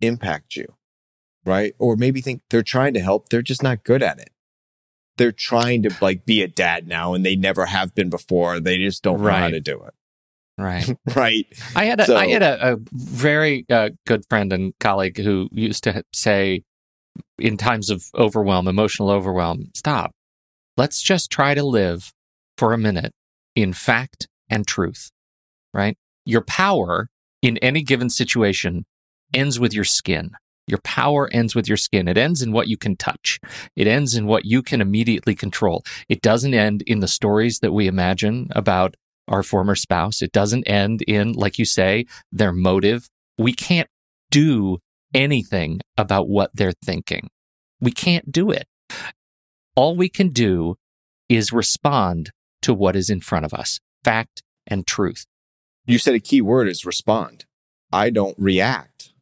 impact 0.00 0.56
you, 0.56 0.66
right? 1.44 1.74
Or 1.78 1.96
maybe 1.96 2.20
think 2.20 2.42
they're 2.50 2.62
trying 2.62 2.94
to 2.94 3.00
help. 3.00 3.28
They're 3.28 3.42
just 3.42 3.62
not 3.62 3.84
good 3.84 4.02
at 4.02 4.18
it. 4.18 4.30
They're 5.16 5.32
trying 5.32 5.82
to 5.84 5.90
like 6.00 6.26
be 6.26 6.42
a 6.42 6.48
dad 6.48 6.86
now 6.86 7.14
and 7.14 7.24
they 7.24 7.36
never 7.36 7.66
have 7.66 7.94
been 7.94 8.10
before. 8.10 8.60
They 8.60 8.76
just 8.78 9.02
don't 9.02 9.20
know 9.20 9.28
how 9.28 9.48
to 9.50 9.60
do 9.60 9.82
it. 9.82 9.94
Right. 10.58 10.88
Right. 11.14 11.46
I 11.74 11.84
had 11.86 12.00
a 12.00 12.04
So- 12.06 12.16
I 12.16 12.28
had 12.28 12.42
a, 12.42 12.72
a 12.74 12.76
very 12.92 13.64
uh, 13.70 13.90
good 14.06 14.24
friend 14.28 14.52
and 14.52 14.72
colleague 14.80 15.18
who 15.18 15.48
used 15.52 15.84
to 15.84 16.02
say, 16.12 16.62
in 17.38 17.56
times 17.56 17.88
of 17.88 18.04
overwhelm, 18.14 18.68
emotional 18.68 19.08
overwhelm, 19.10 19.70
stop. 19.74 20.12
Let's 20.76 21.00
just 21.00 21.30
try 21.30 21.54
to 21.54 21.62
live 21.62 22.12
for 22.58 22.72
a 22.74 22.78
minute 22.78 23.12
in 23.54 23.72
fact 23.72 24.28
and 24.50 24.66
truth. 24.66 25.10
Right. 25.72 25.96
Your 26.26 26.42
power 26.42 27.08
in 27.42 27.56
any 27.58 27.82
given 27.82 28.10
situation 28.10 28.84
ends 29.34 29.58
with 29.58 29.74
your 29.74 29.84
skin. 29.84 30.32
Your 30.66 30.78
power 30.78 31.28
ends 31.32 31.54
with 31.54 31.68
your 31.68 31.76
skin. 31.76 32.08
It 32.08 32.18
ends 32.18 32.42
in 32.42 32.50
what 32.52 32.68
you 32.68 32.76
can 32.76 32.96
touch. 32.96 33.38
It 33.76 33.86
ends 33.86 34.14
in 34.14 34.26
what 34.26 34.44
you 34.44 34.62
can 34.62 34.80
immediately 34.80 35.34
control. 35.34 35.84
It 36.08 36.22
doesn't 36.22 36.54
end 36.54 36.82
in 36.86 37.00
the 37.00 37.08
stories 37.08 37.60
that 37.60 37.72
we 37.72 37.86
imagine 37.86 38.48
about 38.50 38.96
our 39.28 39.42
former 39.42 39.76
spouse. 39.76 40.22
It 40.22 40.32
doesn't 40.32 40.64
end 40.64 41.02
in, 41.02 41.32
like 41.32 41.58
you 41.58 41.64
say, 41.64 42.06
their 42.32 42.52
motive. 42.52 43.08
We 43.38 43.52
can't 43.52 43.88
do 44.30 44.78
anything 45.14 45.80
about 45.96 46.28
what 46.28 46.50
they're 46.54 46.72
thinking. 46.84 47.28
We 47.80 47.92
can't 47.92 48.32
do 48.32 48.50
it. 48.50 48.66
All 49.76 49.96
we 49.96 50.08
can 50.08 50.30
do 50.30 50.76
is 51.28 51.52
respond 51.52 52.30
to 52.62 52.74
what 52.74 52.96
is 52.96 53.10
in 53.10 53.20
front 53.20 53.44
of 53.44 53.54
us 53.54 53.78
fact 54.04 54.42
and 54.66 54.86
truth. 54.86 55.26
You 55.84 55.98
said 55.98 56.14
a 56.14 56.20
key 56.20 56.40
word 56.40 56.68
is 56.68 56.84
respond. 56.84 57.44
I 57.92 58.10
don't 58.10 58.36
react 58.38 59.12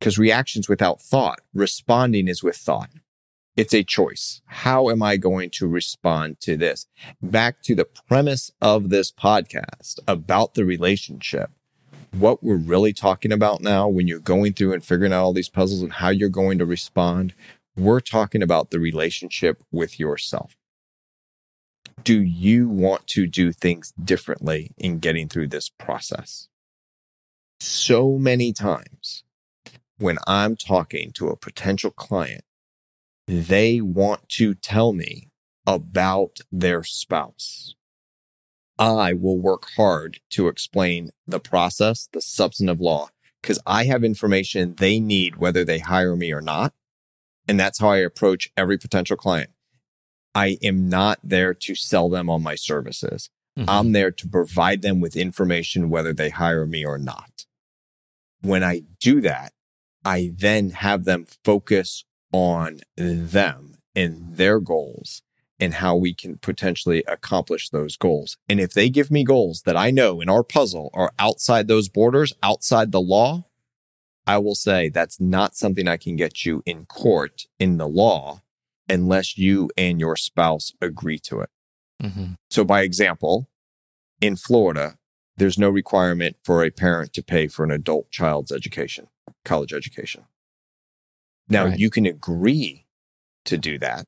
because 0.00 0.18
reaction's 0.18 0.68
without 0.68 1.00
thought. 1.00 1.40
Responding 1.54 2.26
is 2.26 2.42
with 2.42 2.56
thought. 2.56 2.90
It's 3.56 3.74
a 3.74 3.84
choice. 3.84 4.40
How 4.46 4.88
am 4.88 5.02
I 5.02 5.18
going 5.18 5.50
to 5.50 5.68
respond 5.68 6.40
to 6.40 6.56
this? 6.56 6.86
Back 7.20 7.62
to 7.64 7.74
the 7.74 7.84
premise 7.84 8.50
of 8.62 8.88
this 8.88 9.12
podcast 9.12 9.98
about 10.08 10.54
the 10.54 10.64
relationship. 10.64 11.50
What 12.12 12.42
we're 12.42 12.56
really 12.56 12.92
talking 12.92 13.30
about 13.30 13.60
now 13.60 13.86
when 13.86 14.08
you're 14.08 14.18
going 14.18 14.54
through 14.54 14.72
and 14.72 14.82
figuring 14.82 15.12
out 15.12 15.22
all 15.22 15.32
these 15.32 15.50
puzzles 15.50 15.82
and 15.82 15.92
how 15.92 16.08
you're 16.08 16.28
going 16.30 16.58
to 16.58 16.66
respond, 16.66 17.34
we're 17.76 18.00
talking 18.00 18.42
about 18.42 18.70
the 18.70 18.80
relationship 18.80 19.62
with 19.70 20.00
yourself. 20.00 20.56
Do 22.02 22.20
you 22.22 22.68
want 22.68 23.06
to 23.08 23.26
do 23.26 23.52
things 23.52 23.92
differently 24.02 24.72
in 24.78 25.00
getting 25.00 25.28
through 25.28 25.48
this 25.48 25.68
process? 25.68 26.48
So 27.60 28.16
many 28.16 28.54
times 28.54 29.22
when 30.00 30.18
I'm 30.26 30.56
talking 30.56 31.12
to 31.12 31.28
a 31.28 31.36
potential 31.36 31.90
client, 31.90 32.42
they 33.26 33.80
want 33.80 34.28
to 34.30 34.54
tell 34.54 34.92
me 34.92 35.28
about 35.66 36.38
their 36.50 36.82
spouse. 36.82 37.74
I 38.78 39.12
will 39.12 39.38
work 39.38 39.66
hard 39.76 40.20
to 40.30 40.48
explain 40.48 41.10
the 41.26 41.38
process, 41.38 42.08
the 42.12 42.22
substantive 42.22 42.80
law, 42.80 43.10
because 43.42 43.60
I 43.66 43.84
have 43.84 44.02
information 44.02 44.74
they 44.76 44.98
need 44.98 45.36
whether 45.36 45.64
they 45.64 45.80
hire 45.80 46.16
me 46.16 46.32
or 46.32 46.40
not. 46.40 46.72
And 47.46 47.60
that's 47.60 47.78
how 47.78 47.90
I 47.90 47.98
approach 47.98 48.50
every 48.56 48.78
potential 48.78 49.18
client. 49.18 49.50
I 50.34 50.56
am 50.62 50.88
not 50.88 51.18
there 51.22 51.52
to 51.52 51.74
sell 51.74 52.08
them 52.08 52.30
on 52.30 52.42
my 52.42 52.54
services. 52.54 53.28
Mhm. 53.58 53.64
I'm 53.68 53.92
there 53.92 54.12
to 54.12 54.28
provide 54.28 54.80
them 54.80 55.00
with 55.00 55.16
information 55.16 55.90
whether 55.90 56.14
they 56.14 56.30
hire 56.30 56.66
me 56.66 56.84
or 56.84 56.98
not. 56.98 57.44
When 58.40 58.64
I 58.64 58.82
do 59.00 59.20
that, 59.20 59.52
I 60.04 60.32
then 60.34 60.70
have 60.70 61.04
them 61.04 61.26
focus 61.44 62.04
on 62.32 62.80
them 62.96 63.76
and 63.94 64.36
their 64.36 64.60
goals 64.60 65.22
and 65.58 65.74
how 65.74 65.94
we 65.94 66.14
can 66.14 66.38
potentially 66.38 67.04
accomplish 67.06 67.68
those 67.68 67.96
goals. 67.96 68.38
And 68.48 68.58
if 68.58 68.72
they 68.72 68.88
give 68.88 69.10
me 69.10 69.24
goals 69.24 69.62
that 69.66 69.76
I 69.76 69.90
know 69.90 70.20
in 70.20 70.30
our 70.30 70.42
puzzle 70.42 70.90
are 70.94 71.12
outside 71.18 71.68
those 71.68 71.88
borders, 71.88 72.32
outside 72.42 72.92
the 72.92 73.00
law, 73.00 73.44
I 74.26 74.38
will 74.38 74.54
say 74.54 74.88
that's 74.88 75.20
not 75.20 75.54
something 75.54 75.86
I 75.86 75.96
can 75.96 76.16
get 76.16 76.46
you 76.46 76.62
in 76.64 76.86
court 76.86 77.46
in 77.58 77.76
the 77.76 77.88
law 77.88 78.42
unless 78.88 79.36
you 79.36 79.70
and 79.76 80.00
your 80.00 80.16
spouse 80.16 80.72
agree 80.80 81.18
to 81.18 81.40
it. 81.40 81.50
Mhm. 82.02 82.36
So, 82.50 82.64
by 82.64 82.82
example, 82.82 83.48
in 84.20 84.36
Florida, 84.36 84.98
there's 85.36 85.58
no 85.58 85.68
requirement 85.68 86.36
for 86.42 86.64
a 86.64 86.70
parent 86.70 87.12
to 87.14 87.22
pay 87.22 87.48
for 87.48 87.64
an 87.64 87.70
adult 87.70 88.10
child's 88.10 88.52
education, 88.52 89.08
college 89.44 89.72
education. 89.72 90.24
Now, 91.48 91.66
Right. 91.66 91.78
you 91.78 91.90
can 91.90 92.06
agree 92.06 92.86
to 93.44 93.58
do 93.58 93.78
that, 93.78 94.06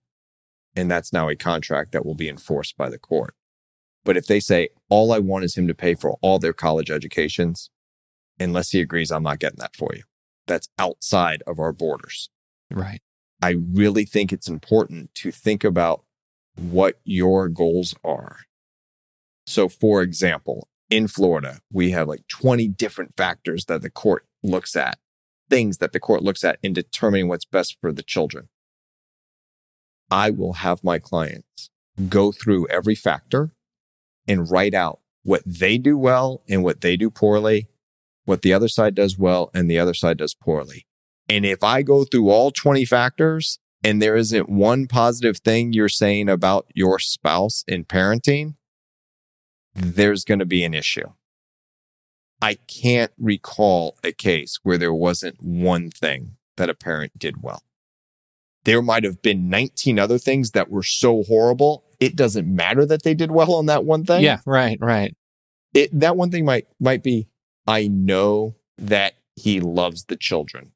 and 0.77 0.91
that's 0.91 1.13
now 1.13 1.29
a 1.29 1.37
contract 1.37 1.93
that 1.93 2.05
will 2.07 2.15
be 2.15 2.29
enforced 2.29 2.77
by 2.77 2.89
the 2.89 2.99
court. 2.99 3.35
But 4.05 4.17
if 4.17 4.27
they 4.27 4.41
say, 4.41 4.69
all 4.89 5.13
I 5.13 5.19
want 5.19 5.45
is 5.45 5.57
him 5.57 5.67
to 5.69 5.75
pay 5.75 5.95
for 5.95 6.19
all 6.23 6.39
their 6.39 6.53
college 6.53 6.91
educations, 6.91 7.71
unless 8.39 8.71
he 8.71 8.81
agrees, 8.81 9.11
I'm 9.11 9.23
not 9.23 9.39
getting 9.39 9.61
that 9.61 9.77
for 9.77 9.91
you. 9.95 10.03
That's 10.47 10.69
outside 10.79 11.43
of 11.47 11.59
our 11.59 11.73
borders. 11.73 12.31
Right. 12.71 13.01
I 13.41 13.51
really 13.73 14.05
think 14.05 14.33
it's 14.33 14.49
important 14.49 15.15
to 15.17 15.31
think 15.31 15.65
about 15.65 16.05
what 16.57 17.01
your 17.05 17.49
goals 17.49 17.95
are. 18.05 18.41
So, 19.47 19.69
for 19.69 20.03
example, 20.03 20.69
in 20.91 21.09
Florida, 21.09 21.61
we 21.73 21.91
have 21.93 22.09
like 22.09 22.27
20 22.29 22.69
different 22.69 23.17
factors 23.17 23.65
that 23.67 23.83
the 23.83 23.91
court 23.91 24.27
looks 24.43 24.77
at, 24.77 24.99
things 25.53 25.77
that 25.77 25.93
the 25.93 26.01
court 26.01 26.23
looks 26.23 26.45
at 26.45 26.59
in 26.63 26.73
determining 26.73 27.29
what's 27.29 27.45
best 27.45 27.77
for 27.79 27.93
the 27.93 28.03
children. 28.03 28.49
I 30.11 30.31
will 30.31 30.55
have 30.55 30.83
my 30.83 30.99
clients 30.99 31.69
go 32.09 32.33
through 32.33 32.69
every 32.69 32.95
factor 32.95 33.51
and 34.27 34.51
write 34.51 34.73
out 34.73 35.01
what 35.25 35.43
they 35.45 35.77
do 35.77 35.99
well 35.99 36.43
and 36.49 36.65
what 36.65 36.81
they 36.81 36.97
do 36.97 37.11
poorly, 37.11 37.69
what 38.25 38.41
the 38.41 38.55
other 38.55 38.69
side 38.69 38.95
does 38.95 39.19
well 39.19 39.51
and 39.53 39.71
the 39.71 39.79
other 39.79 39.93
side 39.93 40.17
does 40.17 40.33
poorly. 40.33 40.87
And 41.29 41.45
if 41.45 41.63
I 41.63 41.83
go 41.83 42.05
through 42.05 42.31
all 42.31 42.51
20 42.51 42.87
factors 42.87 43.59
and 43.85 44.01
there 44.01 44.17
isn't 44.17 44.49
one 44.49 44.87
positive 44.87 45.37
thing 45.37 45.75
you're 45.75 45.91
saying 45.91 46.31
about 46.31 46.65
your 46.75 46.99
spouse 46.99 47.63
in 47.69 47.85
parenting, 47.85 48.55
there's 49.75 50.25
going 50.25 50.39
to 50.39 50.47
be 50.47 50.65
an 50.65 50.73
issue. 50.73 51.13
I 52.43 52.55
can't 52.55 53.13
recall 53.19 53.97
a 54.03 54.13
case 54.13 54.59
where 54.63 54.77
there 54.77 54.93
wasn't 54.93 55.41
one 55.41 55.91
thing 55.91 56.37
that 56.57 56.69
a 56.69 56.75
parent 56.75 57.19
did 57.19 57.43
well. 57.43 57.63
There 58.65 58.83
might 58.83 59.05
have 59.05 59.23
been 59.23 59.49
19 59.49 59.99
other 59.99 60.19
things 60.19 60.51
that 60.51 60.71
were 60.71 60.83
so 60.83 61.23
horrible. 61.23 61.85
It 62.01 62.17
doesn't 62.17 62.53
matter 62.53 62.85
that 62.87 63.05
they 63.05 63.15
did 63.15 63.31
well 63.31 63.55
on 63.55 63.67
that 63.67 63.85
one 63.85 64.05
thing 64.05 64.23
Yeah. 64.23 64.41
Right. 64.45 64.79
Right. 64.81 65.17
it 65.73 65.99
that 66.01 66.17
one 66.17 66.31
thing 66.31 66.45
might 66.45 66.67
might 66.79 67.03
be 67.03 67.29
I 67.67 67.87
know 67.89 68.57
that 68.77 69.15
he 69.37 69.61
loves 69.61 70.05
the 70.05 70.17
children. 70.17 70.73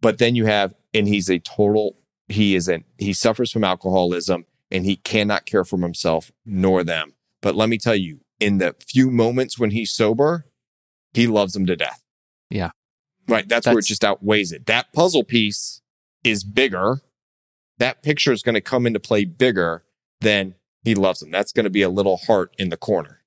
But 0.00 0.18
then 0.18 0.34
you 0.34 0.46
have 0.46 0.74
and 0.92 1.08
he's 1.08 1.30
a 1.30 1.38
total 1.38 1.96
he 2.28 2.54
is 2.54 2.68
an 2.68 2.84
he 2.98 3.12
suffers 3.12 3.50
from 3.52 3.64
alcoholism 3.64 4.44
and 4.70 4.84
he 4.84 4.96
cannot 4.96 5.46
care 5.46 5.64
for 5.64 5.78
himself 5.78 6.32
nor 6.44 6.82
them. 6.84 7.14
But 7.40 7.54
let 7.54 7.68
me 7.68 7.78
tell 7.78 7.94
you, 7.94 8.20
in 8.40 8.58
the 8.58 8.74
few 8.84 9.10
moments 9.10 9.58
when 9.58 9.70
he's 9.70 9.92
sober, 9.92 10.46
he 11.14 11.26
loves 11.26 11.54
them 11.54 11.64
to 11.66 11.76
death. 11.76 12.02
Yeah. 12.50 12.70
Right. 13.26 13.48
That's, 13.48 13.66
where 13.66 13.78
it 13.78 13.86
just 13.86 14.04
outweighs 14.04 14.52
it. 14.52 14.66
That 14.66 14.92
puzzle 14.92 15.24
piece 15.24 15.80
is 16.22 16.44
bigger. 16.44 17.00
That 17.78 18.02
picture 18.02 18.32
is 18.32 18.42
going 18.42 18.54
to 18.54 18.60
come 18.60 18.86
into 18.86 19.00
play 19.00 19.24
bigger 19.24 19.84
than 20.20 20.54
he 20.84 20.94
loves 20.94 21.20
them. 21.20 21.30
That's 21.30 21.52
going 21.52 21.64
to 21.64 21.70
be 21.70 21.82
a 21.82 21.88
little 21.88 22.18
heart 22.18 22.54
in 22.58 22.68
the 22.68 22.76
corner. 22.76 23.20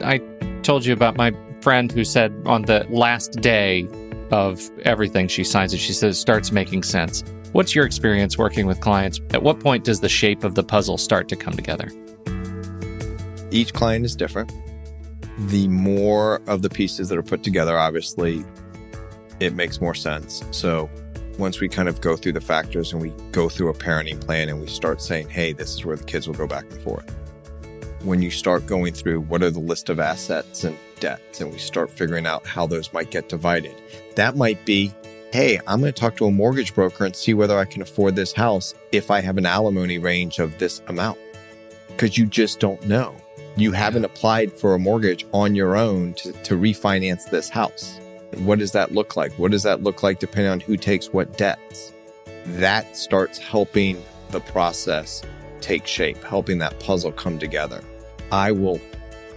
I 0.00 0.22
told 0.62 0.86
you 0.86 0.94
about 0.94 1.16
my 1.16 1.34
friend 1.60 1.92
who 1.92 2.04
said 2.04 2.32
on 2.46 2.62
the 2.62 2.86
last 2.88 3.32
day 3.40 3.86
of 4.30 4.60
everything 4.84 5.28
she 5.28 5.44
signs 5.44 5.72
it, 5.74 5.78
she 5.78 5.92
says 5.92 6.18
starts 6.18 6.52
making 6.52 6.82
sense. 6.82 7.24
What's 7.52 7.74
your 7.74 7.86
experience 7.86 8.36
working 8.36 8.66
with 8.66 8.80
clients? 8.80 9.20
At 9.30 9.42
what 9.42 9.60
point 9.60 9.84
does 9.84 10.00
the 10.00 10.08
shape 10.08 10.44
of 10.44 10.54
the 10.54 10.62
puzzle 10.62 10.98
start 10.98 11.28
to 11.28 11.36
come 11.36 11.54
together? 11.54 11.90
each 13.50 13.72
client 13.72 14.04
is 14.04 14.14
different. 14.14 14.52
The 15.38 15.68
more 15.68 16.42
of 16.46 16.62
the 16.62 16.70
pieces 16.70 17.08
that 17.08 17.16
are 17.16 17.22
put 17.22 17.42
together, 17.42 17.78
obviously, 17.78 18.44
it 19.40 19.54
makes 19.54 19.80
more 19.80 19.94
sense. 19.94 20.44
So 20.50 20.90
once 21.38 21.60
we 21.60 21.68
kind 21.68 21.88
of 21.88 22.00
go 22.00 22.16
through 22.16 22.32
the 22.32 22.40
factors 22.40 22.92
and 22.92 23.00
we 23.00 23.10
go 23.30 23.48
through 23.48 23.70
a 23.70 23.74
parenting 23.74 24.20
plan 24.20 24.48
and 24.48 24.60
we 24.60 24.66
start 24.66 25.00
saying, 25.00 25.28
hey, 25.28 25.52
this 25.52 25.74
is 25.74 25.84
where 25.84 25.96
the 25.96 26.04
kids 26.04 26.26
will 26.26 26.34
go 26.34 26.46
back 26.46 26.64
and 26.70 26.82
forth. 26.82 27.14
when 28.02 28.22
you 28.22 28.30
start 28.30 28.64
going 28.66 28.92
through 28.92 29.20
what 29.22 29.42
are 29.42 29.50
the 29.50 29.58
list 29.58 29.88
of 29.88 29.98
assets 29.98 30.64
and 30.64 30.76
debts, 31.00 31.40
and 31.40 31.50
we 31.52 31.58
start 31.58 31.90
figuring 31.90 32.26
out 32.26 32.46
how 32.46 32.66
those 32.66 32.92
might 32.92 33.10
get 33.10 33.28
divided. 33.28 33.74
That 34.16 34.36
might 34.36 34.64
be, 34.64 34.92
hey, 35.32 35.60
I'm 35.66 35.80
going 35.80 35.92
to 35.92 36.00
talk 36.00 36.16
to 36.18 36.26
a 36.26 36.30
mortgage 36.30 36.74
broker 36.74 37.04
and 37.04 37.14
see 37.14 37.34
whether 37.34 37.58
I 37.58 37.64
can 37.64 37.82
afford 37.82 38.16
this 38.16 38.32
house 38.32 38.74
if 38.92 39.10
I 39.10 39.20
have 39.20 39.38
an 39.38 39.46
alimony 39.46 39.98
range 39.98 40.38
of 40.38 40.58
this 40.58 40.82
amount. 40.88 41.18
Because 41.88 42.16
you 42.16 42.26
just 42.26 42.60
don't 42.60 42.86
know. 42.86 43.14
You 43.56 43.72
haven't 43.72 44.04
applied 44.04 44.52
for 44.52 44.74
a 44.74 44.78
mortgage 44.78 45.26
on 45.32 45.54
your 45.54 45.76
own 45.76 46.14
to, 46.14 46.32
to 46.32 46.54
refinance 46.54 47.28
this 47.28 47.48
house. 47.48 47.98
What 48.38 48.58
does 48.58 48.72
that 48.72 48.92
look 48.92 49.16
like? 49.16 49.32
What 49.32 49.50
does 49.50 49.64
that 49.64 49.82
look 49.82 50.02
like 50.02 50.20
depending 50.20 50.52
on 50.52 50.60
who 50.60 50.76
takes 50.76 51.12
what 51.12 51.36
debts? 51.36 51.92
That 52.44 52.96
starts 52.96 53.38
helping 53.38 54.02
the 54.30 54.40
process 54.40 55.22
take 55.60 55.86
shape, 55.86 56.22
helping 56.22 56.58
that 56.58 56.78
puzzle 56.78 57.12
come 57.12 57.38
together. 57.38 57.82
I 58.30 58.52
will 58.52 58.80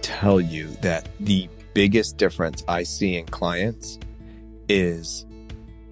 tell 0.02 0.40
you 0.40 0.68
that 0.82 1.08
the 1.20 1.48
biggest 1.74 2.16
difference 2.16 2.64
I 2.68 2.82
see 2.82 3.16
in 3.16 3.26
clients 3.26 3.98
is 4.68 5.24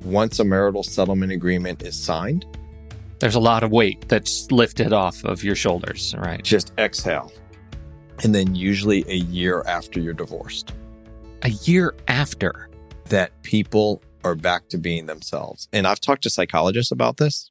once 0.05 0.38
a 0.38 0.44
marital 0.44 0.83
settlement 0.83 1.33
agreement 1.33 1.83
is 1.83 1.99
signed, 1.99 2.46
there's 3.18 3.35
a 3.35 3.40
lot 3.40 3.62
of 3.62 3.70
weight 3.70 4.09
that's 4.09 4.51
lifted 4.51 4.92
off 4.92 5.25
of 5.25 5.44
your 5.44 5.55
shoulders, 5.55 6.14
right? 6.18 6.42
Just 6.42 6.73
exhale. 6.79 7.33
And 8.23 8.35
then 8.35 8.55
usually 8.55 9.05
a 9.09 9.16
year 9.16 9.62
after 9.66 10.01
you're 10.01 10.14
divorced. 10.14 10.73
A 11.42 11.51
year 11.51 11.94
after. 12.09 12.68
That 13.07 13.42
people 13.42 14.03
are 14.23 14.37
back 14.37 14.68
to 14.68 14.79
being 14.79 15.07
themselves. 15.07 15.68
And 15.73 15.87
I've 15.87 16.01
talked 16.01 16.23
to 16.23 16.31
psychologists 16.31 16.92
about 16.92 17.16
this 17.16 17.51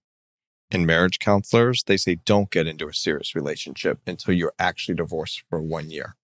and 0.71 0.85
marriage 0.85 1.19
counselors. 1.19 1.83
They 1.83 1.97
say 1.97 2.15
don't 2.25 2.49
get 2.49 2.67
into 2.67 2.87
a 2.87 2.93
serious 2.93 3.35
relationship 3.35 3.99
until 4.07 4.33
you're 4.33 4.53
actually 4.57 4.95
divorced 4.95 5.43
for 5.49 5.61
one 5.61 5.89
year. 5.89 6.15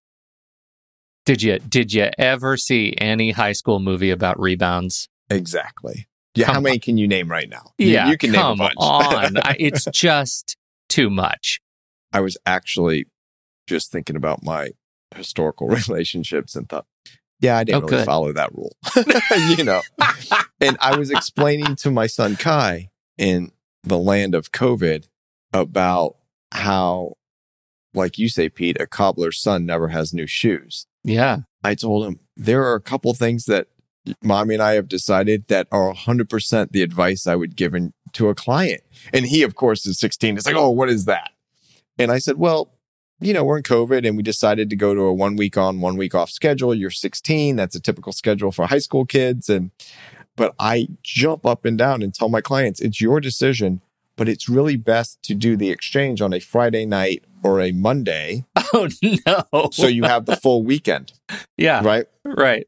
Did 1.25 1.41
you 1.41 1.59
did 1.59 1.91
you 1.93 2.09
ever 2.17 2.55
see 2.57 2.93
any 2.97 3.31
high 3.31 3.53
school 3.53 3.79
movie 3.79 4.11
about 4.11 4.39
rebounds? 4.39 5.09
Exactly. 5.29 6.07
Yeah, 6.35 6.51
how 6.51 6.59
many 6.59 6.79
can 6.79 6.97
you 6.97 7.07
name 7.07 7.31
right 7.31 7.49
now? 7.49 7.71
Yeah, 7.77 8.05
you, 8.05 8.11
you 8.11 8.17
can 8.17 8.33
come 8.33 8.57
name 8.57 8.67
a 8.67 8.69
bunch. 8.69 8.75
on. 8.77 9.37
I, 9.37 9.55
it's 9.59 9.85
just 9.85 10.57
too 10.89 11.09
much. 11.09 11.61
I 12.11 12.19
was 12.19 12.37
actually 12.45 13.05
just 13.67 13.91
thinking 13.91 14.15
about 14.15 14.43
my 14.43 14.69
historical 15.15 15.67
relationships 15.87 16.55
and 16.55 16.67
thought, 16.69 16.85
yeah, 17.39 17.57
I 17.57 17.63
didn't 17.63 17.83
Oh, 17.83 17.87
really 17.87 17.97
good. 17.99 18.05
follow 18.05 18.33
that 18.33 18.53
rule. 18.53 18.75
you 19.57 19.63
know. 19.63 19.81
and 20.61 20.77
I 20.81 20.97
was 20.97 21.09
explaining 21.09 21.75
to 21.77 21.91
my 21.91 22.05
son 22.07 22.35
Kai 22.35 22.89
in 23.17 23.51
the 23.83 23.97
land 23.97 24.35
of 24.35 24.51
COVID 24.51 25.07
about 25.53 26.17
how, 26.51 27.13
like 27.95 28.17
you 28.17 28.29
say, 28.29 28.49
Pete, 28.49 28.79
a 28.79 28.87
cobbler's 28.87 29.41
son 29.41 29.65
never 29.65 29.89
has 29.89 30.13
new 30.13 30.27
shoes. 30.27 30.87
Yeah. 31.03 31.39
I 31.63 31.75
told 31.75 32.05
him 32.05 32.19
there 32.35 32.63
are 32.63 32.75
a 32.75 32.81
couple 32.81 33.13
things 33.13 33.45
that 33.45 33.67
mommy 34.21 34.55
and 34.55 34.63
I 34.63 34.73
have 34.73 34.87
decided 34.87 35.47
that 35.47 35.67
are 35.71 35.93
100% 35.93 36.71
the 36.71 36.81
advice 36.81 37.27
I 37.27 37.35
would 37.35 37.55
give 37.55 37.73
in, 37.73 37.93
to 38.13 38.29
a 38.29 38.35
client. 38.35 38.81
And 39.13 39.25
he, 39.25 39.43
of 39.43 39.55
course, 39.55 39.85
is 39.85 39.99
16. 39.99 40.37
It's 40.37 40.45
like, 40.45 40.55
oh, 40.55 40.69
what 40.69 40.89
is 40.89 41.05
that? 41.05 41.31
And 41.97 42.11
I 42.11 42.19
said, 42.19 42.37
well, 42.37 42.71
you 43.19 43.33
know, 43.33 43.43
we're 43.43 43.57
in 43.57 43.63
COVID 43.63 44.05
and 44.05 44.17
we 44.17 44.23
decided 44.23 44.69
to 44.69 44.75
go 44.75 44.93
to 44.93 45.01
a 45.01 45.13
one 45.13 45.35
week 45.35 45.57
on, 45.57 45.79
one 45.79 45.95
week 45.95 46.13
off 46.13 46.29
schedule. 46.29 46.75
You're 46.75 46.89
16. 46.89 47.55
That's 47.55 47.75
a 47.75 47.79
typical 47.79 48.11
schedule 48.11 48.51
for 48.51 48.67
high 48.67 48.79
school 48.79 49.05
kids. 49.05 49.49
And, 49.49 49.71
but 50.35 50.53
I 50.59 50.89
jump 51.01 51.45
up 51.45 51.65
and 51.65 51.77
down 51.77 52.01
and 52.01 52.13
tell 52.13 52.29
my 52.29 52.41
clients, 52.41 52.81
it's 52.81 52.99
your 52.99 53.21
decision, 53.21 53.81
but 54.15 54.29
it's 54.29 54.47
really 54.49 54.75
best 54.75 55.21
to 55.23 55.33
do 55.35 55.55
the 55.57 55.69
exchange 55.69 56.21
on 56.21 56.33
a 56.33 56.39
Friday 56.39 56.85
night 56.85 57.23
or 57.43 57.59
a 57.61 57.71
Monday. 57.71 58.45
Oh 58.73 58.89
no. 59.25 59.69
So 59.71 59.87
you 59.87 60.03
have 60.03 60.25
the 60.25 60.35
full 60.35 60.63
weekend, 60.63 61.13
yeah. 61.57 61.81
right? 61.83 62.07
Right. 62.25 62.67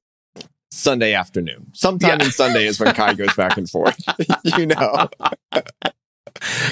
Sunday 0.71 1.13
afternoon. 1.13 1.71
Sometime 1.73 2.19
Yeah. 2.19 2.25
in 2.25 2.31
Sunday 2.31 2.65
is 2.65 2.79
when 2.79 2.93
Kai 2.93 3.13
goes 3.15 3.33
back 3.36 3.57
and 3.57 3.69
forth. 3.69 3.97
you 4.57 4.67
know, 4.67 5.10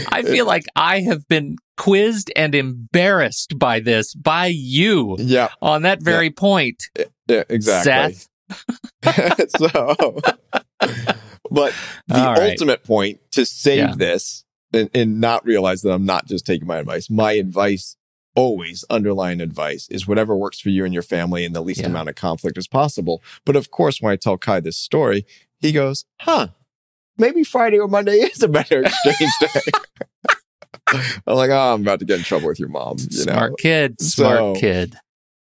I 0.10 0.22
feel 0.22 0.46
like 0.46 0.66
I 0.76 1.02
have 1.02 1.28
been 1.28 1.58
quizzed 1.76 2.32
and 2.36 2.54
embarrassed 2.56 3.58
by 3.58 3.80
this 3.80 4.14
by 4.14 4.48
you 4.48 5.18
yeah, 5.20 5.50
on 5.62 5.82
that 5.82 6.02
very 6.02 6.30
point. 6.30 6.84
yeah, 7.28 7.44
exactly. 7.50 8.14
Seth. 8.14 8.30
so, 9.58 9.96
but 11.50 11.74
the 12.08 12.16
right. 12.16 12.52
ultimate 12.52 12.84
point 12.84 13.20
to 13.32 13.46
save 13.46 13.78
Yeah. 13.90 13.96
this 13.98 14.46
and, 14.74 14.90
and 14.94 15.20
not 15.22 15.46
realize 15.46 15.82
that 15.82 15.92
I'm 15.92 16.06
not 16.06 16.28
just 16.28 16.46
taking 16.46 16.68
my 16.68 16.78
advice. 16.78 17.10
My 17.10 17.34
advice, 17.34 17.96
always 18.36 18.84
underlying 18.90 19.42
advice, 19.42 19.88
is 19.90 20.08
whatever 20.08 20.36
works 20.36 20.60
for 20.60 20.70
you 20.70 20.84
and 20.86 20.94
your 20.94 21.04
family 21.04 21.46
in 21.46 21.54
the 21.54 21.62
least 21.62 21.82
Yeah. 21.82 21.88
amount 21.88 22.10
of 22.10 22.16
conflict 22.16 22.58
as 22.58 22.68
possible. 22.68 23.22
But 23.46 23.56
of 23.56 23.72
course, 23.72 24.02
when 24.02 24.12
I 24.12 24.16
tell 24.16 24.38
Kai 24.38 24.60
this 24.60 24.78
story, 24.78 25.26
he 25.60 25.72
goes, 25.72 26.06
"Huh." 26.22 26.48
Maybe 27.18 27.44
Friday 27.46 27.80
or 27.80 27.88
Monday 27.88 28.16
is 28.18 28.44
a 28.44 28.48
better 28.50 28.82
exchange 28.84 29.32
day. 29.40 29.72
I'm 31.26 31.36
like, 31.36 31.50
oh, 31.50 31.74
I'm 31.74 31.82
about 31.82 32.00
to 32.00 32.06
get 32.06 32.18
in 32.20 32.24
trouble 32.26 32.48
with 32.48 32.60
your 32.60 32.70
mom. 32.70 32.98
You 33.00 33.10
Smart 33.24 33.52
know? 33.52 33.56
kid. 33.56 34.02
Smart 34.02 34.38
So- 34.38 34.56
kid. 34.56 34.96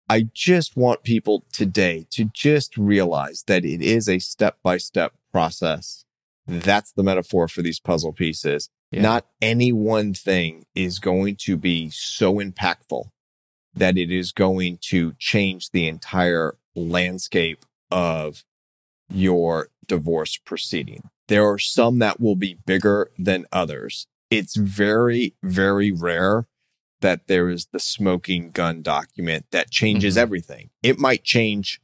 I 0.08 0.28
just 0.34 0.76
want 0.76 1.02
people 1.02 1.46
today 1.50 2.06
to 2.10 2.26
just 2.34 2.76
realize 2.76 3.42
that 3.46 3.64
it 3.64 3.80
is 3.80 4.06
a 4.06 4.18
step 4.18 4.58
by 4.62 4.76
step 4.76 5.14
process. 5.32 6.04
That's 6.46 6.92
the 6.92 7.02
metaphor 7.02 7.48
for 7.48 7.62
these 7.62 7.80
puzzle 7.80 8.12
pieces. 8.12 8.68
Yeah. 8.94 9.02
Not 9.02 9.26
any 9.42 9.72
one 9.72 10.14
thing 10.14 10.66
is 10.74 10.98
going 10.98 11.36
to 11.40 11.56
be 11.56 11.90
so 11.90 12.34
impactful 12.34 13.06
that 13.74 13.98
it 13.98 14.10
is 14.10 14.30
going 14.32 14.78
to 14.82 15.14
change 15.18 15.70
the 15.70 15.88
entire 15.88 16.56
landscape 16.76 17.64
of 17.90 18.44
your 19.08 19.68
divorce 19.86 20.36
proceeding. 20.36 21.02
There 21.28 21.48
are 21.48 21.58
some 21.58 21.98
that 21.98 22.20
will 22.20 22.36
be 22.36 22.58
bigger 22.66 23.10
than 23.18 23.46
others. 23.52 24.06
It's 24.30 24.56
very, 24.56 25.34
very 25.42 25.90
rare 25.90 26.46
that 27.00 27.26
there 27.26 27.48
is 27.50 27.66
the 27.72 27.80
smoking 27.80 28.50
gun 28.50 28.80
document 28.82 29.46
that 29.50 29.70
changes 29.70 30.14
Mhm. 30.14 30.18
everything. 30.20 30.70
It 30.82 30.98
might 30.98 31.24
change 31.24 31.80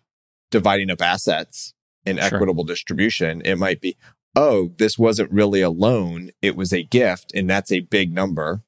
dividing 0.51 0.91
up 0.91 1.03
assets 1.03 1.75
and 2.07 2.19
Sure. 2.19 2.27
equitable 2.27 2.65
distribution. 2.65 3.43
It 3.45 3.57
might 3.57 3.81
be, 3.81 3.97
oh, 4.37 4.73
this 4.79 4.99
wasn't 4.99 5.33
really 5.33 5.61
a 5.61 5.71
loan, 5.71 6.31
it 6.41 6.57
was 6.57 6.73
a 6.73 6.83
gift, 6.83 7.33
and 7.35 7.49
that's 7.49 7.73
a 7.73 7.81
big 7.81 8.13
number, 8.13 8.63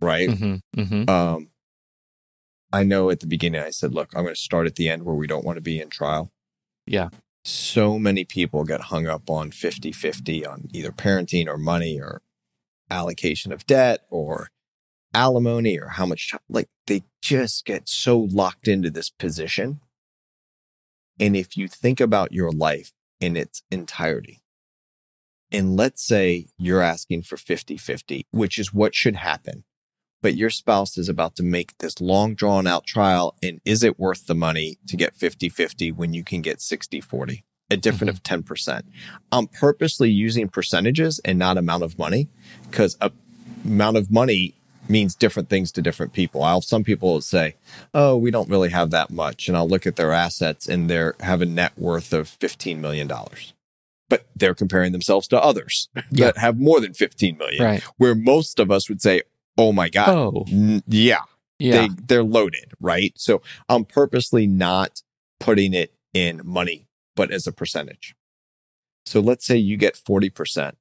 right? 0.00 0.30
hmm 0.30 0.56
hmm 0.74 1.08
Um, 1.08 1.48
I 2.72 2.84
know 2.84 3.10
at 3.10 3.20
the 3.20 3.26
beginning 3.26 3.60
I 3.60 3.70
said, 3.70 3.92
look, 3.92 4.10
I'm 4.14 4.22
going 4.22 4.34
to 4.34 4.40
start 4.40 4.66
at 4.66 4.76
the 4.76 4.88
end 4.88 5.02
where 5.02 5.14
we 5.14 5.26
don't 5.26 5.44
want 5.44 5.56
to 5.56 5.62
be 5.62 5.80
in 5.80 5.90
trial. 5.90 6.32
Yeah. 6.86 7.10
So 7.44 7.98
many 7.98 8.24
people 8.24 8.64
get 8.64 8.82
hung 8.82 9.06
up 9.06 9.28
on 9.28 9.50
50 9.50 9.92
50 9.92 10.46
on 10.46 10.68
either 10.72 10.90
parenting 10.90 11.48
or 11.48 11.58
money 11.58 12.00
or 12.00 12.22
allocation 12.90 13.52
of 13.52 13.66
debt 13.66 14.00
or 14.10 14.48
alimony 15.12 15.78
or 15.78 15.88
how 15.88 16.06
much, 16.06 16.34
like 16.48 16.68
they 16.86 17.02
just 17.20 17.66
get 17.66 17.88
so 17.88 18.18
locked 18.18 18.68
into 18.68 18.90
this 18.90 19.10
position. 19.10 19.80
And 21.20 21.36
if 21.36 21.56
you 21.56 21.68
think 21.68 22.00
about 22.00 22.32
your 22.32 22.50
life 22.50 22.92
in 23.20 23.36
its 23.36 23.62
entirety, 23.70 24.41
and 25.52 25.76
let's 25.76 26.02
say 26.02 26.46
you're 26.58 26.82
asking 26.82 27.22
for 27.22 27.36
50 27.36 27.76
50, 27.76 28.26
which 28.30 28.58
is 28.58 28.74
what 28.74 28.94
should 28.94 29.16
happen. 29.16 29.64
But 30.22 30.36
your 30.36 30.50
spouse 30.50 30.96
is 30.96 31.08
about 31.08 31.36
to 31.36 31.42
make 31.42 31.78
this 31.78 32.00
long 32.00 32.34
drawn 32.34 32.66
out 32.66 32.86
trial 32.86 33.36
and 33.42 33.60
is 33.64 33.82
it 33.82 33.98
worth 33.98 34.26
the 34.26 34.34
money 34.34 34.78
to 34.86 34.96
get 34.96 35.16
50-50 35.16 35.94
when 35.94 36.14
you 36.14 36.24
can 36.24 36.42
get 36.42 36.58
60-40 36.58 37.42
a 37.70 37.76
different 37.76 38.10
of 38.10 38.22
mm-hmm. 38.22 38.52
10% 38.52 38.82
i'm 39.32 39.46
purposely 39.46 40.10
using 40.10 40.48
percentages 40.48 41.20
and 41.24 41.38
not 41.38 41.56
amount 41.56 41.82
of 41.82 41.98
money 41.98 42.28
because 42.70 42.96
a 43.00 43.10
amount 43.64 43.96
of 43.96 44.10
money 44.10 44.54
means 44.88 45.14
different 45.14 45.48
things 45.48 45.70
to 45.72 45.82
different 45.82 46.12
people. 46.12 46.42
I'll 46.42 46.60
some 46.60 46.84
people 46.84 47.12
will 47.12 47.20
say 47.20 47.56
oh 47.94 48.16
we 48.16 48.30
don't 48.30 48.48
really 48.48 48.70
have 48.70 48.90
that 48.90 49.10
much 49.10 49.48
and 49.48 49.56
i'll 49.56 49.68
look 49.68 49.86
at 49.86 49.96
their 49.96 50.12
assets 50.12 50.68
and 50.68 50.90
they're 50.90 51.14
have 51.20 51.40
a 51.40 51.46
net 51.46 51.72
worth 51.76 52.12
of 52.12 52.28
15 52.28 52.80
million 52.80 53.06
dollars 53.06 53.54
but 54.12 54.26
they're 54.36 54.54
comparing 54.54 54.92
themselves 54.92 55.26
to 55.28 55.42
others 55.42 55.88
Yeah. 56.10 56.26
that 56.26 56.36
have 56.36 56.58
more 56.58 56.80
than 56.80 56.92
15 56.92 57.38
million 57.38 57.62
Right. 57.64 57.82
where 57.96 58.14
most 58.14 58.58
of 58.60 58.70
us 58.70 58.88
would 58.90 59.00
say 59.00 59.22
oh 59.56 59.72
my 59.72 59.88
god 59.88 60.08
Oh, 60.10 60.44
N- 60.50 60.82
yeah, 60.86 61.22
yeah. 61.58 61.86
they 61.86 61.88
they're 62.08 62.22
loaded, 62.24 62.72
right? 62.78 63.12
So 63.16 63.40
I'm 63.70 63.84
purposely 63.86 64.46
not 64.46 65.02
putting 65.40 65.72
it 65.72 65.94
in 66.12 66.42
money, 66.44 66.88
but 67.16 67.30
as 67.30 67.46
a 67.46 67.52
percentage. 67.52 68.14
So 69.06 69.20
let's 69.20 69.46
say 69.46 69.56
you 69.56 69.76
get 69.78 69.94
40% 69.96 70.74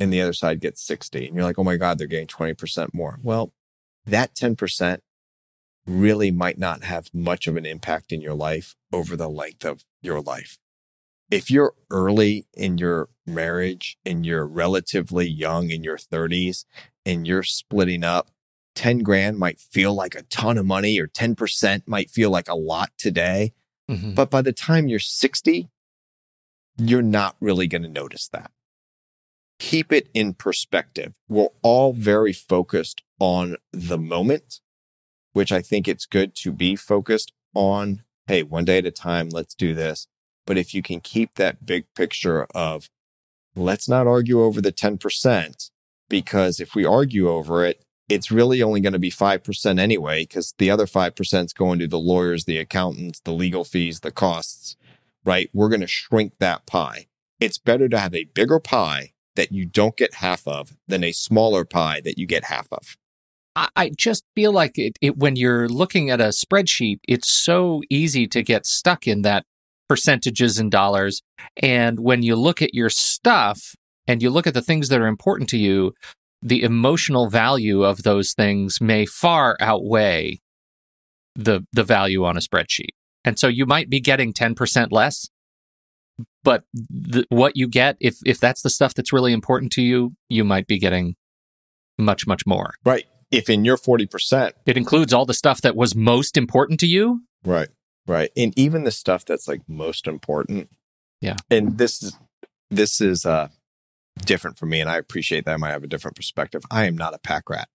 and 0.00 0.10
the 0.12 0.22
other 0.22 0.32
side 0.32 0.60
gets 0.60 0.80
60 0.86 1.26
and 1.26 1.34
you're 1.36 1.44
like, 1.44 1.58
"Oh 1.58 1.64
my 1.64 1.76
god, 1.76 1.98
they're 1.98 2.06
getting 2.06 2.26
20% 2.26 2.94
more." 2.94 3.18
Well, 3.22 3.52
that 4.06 4.34
10% 4.34 5.00
really 5.86 6.30
might 6.30 6.58
not 6.58 6.82
have 6.84 7.10
much 7.12 7.46
of 7.46 7.56
an 7.56 7.66
impact 7.66 8.10
in 8.10 8.20
your 8.22 8.34
life 8.34 8.74
over 8.90 9.16
the 9.16 9.28
length 9.28 9.64
of 9.66 9.84
your 10.00 10.20
life. 10.22 10.56
If 11.30 11.50
you're 11.50 11.74
early 11.90 12.46
in 12.54 12.78
your 12.78 13.08
marriage 13.26 13.96
and 14.04 14.24
you're 14.26 14.46
relatively 14.46 15.26
young 15.26 15.70
in 15.70 15.82
your 15.82 15.96
30s 15.96 16.64
and 17.06 17.26
you're 17.26 17.42
splitting 17.42 18.04
up 18.04 18.30
10 18.74 18.98
grand 18.98 19.38
might 19.38 19.58
feel 19.58 19.94
like 19.94 20.14
a 20.14 20.22
ton 20.22 20.58
of 20.58 20.66
money 20.66 20.98
or 20.98 21.06
10% 21.06 21.82
might 21.86 22.10
feel 22.10 22.30
like 22.30 22.48
a 22.48 22.54
lot 22.54 22.90
today. 22.98 23.52
Mhm. 23.88 24.14
But 24.14 24.30
by 24.30 24.42
the 24.42 24.52
time 24.52 24.88
you're 24.88 24.98
60, 24.98 25.70
you're 26.76 27.02
not 27.02 27.36
really 27.40 27.68
going 27.68 27.82
to 27.82 27.88
notice 27.88 28.28
that. 28.28 28.50
Keep 29.60 29.92
it 29.92 30.08
in 30.12 30.34
perspective. 30.34 31.14
We're 31.28 31.48
all 31.62 31.92
very 31.92 32.32
focused 32.32 33.02
on 33.20 33.56
the 33.72 33.98
moment, 33.98 34.60
which 35.32 35.52
I 35.52 35.62
think 35.62 35.86
it's 35.86 36.06
good 36.06 36.34
to 36.36 36.52
be 36.52 36.74
focused 36.74 37.32
on. 37.54 38.02
Hey, 38.26 38.42
one 38.42 38.64
day 38.64 38.78
at 38.78 38.86
a 38.86 38.90
time, 38.90 39.28
let's 39.28 39.54
do 39.54 39.74
this. 39.74 40.08
But 40.46 40.58
if 40.58 40.74
you 40.74 40.82
can 40.82 41.00
keep 41.00 41.34
that 41.34 41.64
big 41.64 41.86
picture 41.94 42.46
of 42.54 42.88
let's 43.56 43.88
not 43.88 44.06
argue 44.06 44.42
over 44.42 44.60
the 44.60 44.72
10%, 44.72 45.70
because 46.08 46.60
if 46.60 46.74
we 46.74 46.84
argue 46.84 47.28
over 47.28 47.64
it, 47.64 47.82
it's 48.08 48.30
really 48.30 48.62
only 48.62 48.80
going 48.80 48.92
to 48.92 48.98
be 48.98 49.10
5% 49.10 49.78
anyway, 49.78 50.22
because 50.22 50.54
the 50.58 50.70
other 50.70 50.86
5% 50.86 51.44
is 51.44 51.52
going 51.52 51.78
to 51.78 51.88
the 51.88 51.98
lawyers, 51.98 52.44
the 52.44 52.58
accountants, 52.58 53.20
the 53.20 53.32
legal 53.32 53.64
fees, 53.64 54.00
the 54.00 54.10
costs, 54.10 54.76
right? 55.24 55.48
We're 55.54 55.70
going 55.70 55.80
to 55.80 55.86
shrink 55.86 56.34
that 56.38 56.66
pie. 56.66 57.06
It's 57.40 57.58
better 57.58 57.88
to 57.88 57.98
have 57.98 58.14
a 58.14 58.24
bigger 58.24 58.60
pie 58.60 59.12
that 59.36 59.52
you 59.52 59.64
don't 59.64 59.96
get 59.96 60.14
half 60.14 60.46
of 60.46 60.76
than 60.86 61.02
a 61.02 61.12
smaller 61.12 61.64
pie 61.64 62.00
that 62.04 62.18
you 62.18 62.26
get 62.26 62.44
half 62.44 62.68
of. 62.70 62.96
I, 63.56 63.92
just 63.96 64.24
feel 64.34 64.52
like 64.52 64.78
it, 64.78 64.98
it 65.00 65.16
when 65.16 65.36
you're 65.36 65.68
looking 65.68 66.10
at 66.10 66.20
a 66.20 66.28
spreadsheet, 66.28 66.98
it's 67.06 67.30
so 67.30 67.82
easy 67.88 68.26
to 68.26 68.42
get 68.42 68.66
stuck 68.66 69.06
in 69.06 69.22
that 69.22 69.46
percentages 69.88 70.58
and 70.58 70.70
dollars. 70.70 71.22
And 71.56 72.00
when 72.00 72.22
you 72.22 72.36
look 72.36 72.62
at 72.62 72.74
your 72.74 72.90
stuff 72.90 73.74
and 74.06 74.22
you 74.22 74.30
look 74.30 74.46
at 74.46 74.54
the 74.54 74.62
things 74.62 74.88
that 74.88 75.00
are 75.00 75.06
important 75.06 75.48
to 75.50 75.58
you, 75.58 75.92
the 76.42 76.62
emotional 76.62 77.28
value 77.28 77.82
of 77.82 78.02
those 78.02 78.32
things 78.34 78.80
may 78.80 79.06
far 79.06 79.56
outweigh 79.60 80.40
the 81.34 81.66
the 81.72 81.82
value 81.82 82.24
on 82.24 82.36
a 82.36 82.40
spreadsheet. 82.40 82.90
And 83.24 83.38
so 83.38 83.48
you 83.48 83.64
might 83.66 83.88
be 83.88 84.00
getting 84.00 84.34
10% 84.34 84.88
less, 84.92 85.28
but 86.42 86.64
the, 86.72 87.24
what 87.30 87.56
you 87.56 87.66
get 87.66 87.96
if 88.00 88.16
if 88.24 88.38
that's 88.38 88.62
the 88.62 88.70
stuff 88.70 88.94
that's 88.94 89.12
really 89.12 89.32
important 89.32 89.72
to 89.72 89.82
you, 89.82 90.12
you 90.28 90.44
might 90.44 90.66
be 90.66 90.78
getting 90.78 91.16
much 91.98 92.26
much 92.26 92.46
more. 92.46 92.74
Right. 92.84 93.04
If 93.30 93.50
in 93.50 93.64
your 93.64 93.76
40%, 93.76 94.52
It 94.66 94.76
includes 94.76 95.12
all 95.12 95.26
the 95.26 95.34
stuff 95.34 95.60
that 95.62 95.74
was 95.74 95.96
most 95.96 96.36
important 96.36 96.78
to 96.80 96.86
you. 96.86 97.22
Right. 97.44 97.68
Right. 98.06 98.30
And 98.36 98.52
even 98.58 98.84
the 98.84 98.90
stuff 98.90 99.24
that's 99.24 99.48
like 99.48 99.62
most 99.68 100.06
important. 100.06 100.68
Yeah. 101.20 101.36
And 101.50 101.78
this 101.78 102.02
is 102.02 102.18
this 102.70 103.00
is 103.00 103.24
uh 103.24 103.48
different 104.24 104.56
for 104.58 104.66
me 104.66 104.80
and 104.80 104.88
I 104.88 104.96
appreciate 104.98 105.44
that 105.44 105.54
I 105.54 105.56
might 105.56 105.70
have 105.70 105.84
a 105.84 105.88
different 105.88 106.16
perspective. 106.16 106.62
I 106.70 106.84
am 106.84 106.96
not 106.96 107.14
a 107.14 107.18
pack 107.18 107.48
rat. 107.48 107.68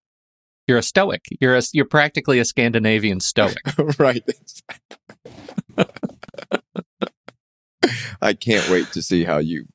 You're 0.67 0.77
a 0.77 0.83
stoic. 0.83 1.25
You're 1.41 1.57
a, 1.57 1.63
you're 1.73 1.85
practically 1.85 2.37
a 2.37 2.45
Scandinavian 2.45 3.21
stoic. 3.21 3.57
right. 3.97 4.23
I 8.21 8.33
can't 8.33 8.69
wait 8.69 8.91
to 8.91 9.01
see 9.01 9.23
how 9.23 9.39
you 9.39 9.65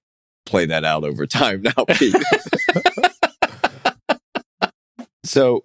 play 0.47 0.67
that 0.67 0.85
out 0.85 1.03
over 1.05 1.27
time 1.27 1.63
now, 1.63 1.85
Pete. 1.97 2.15
so, 5.25 5.65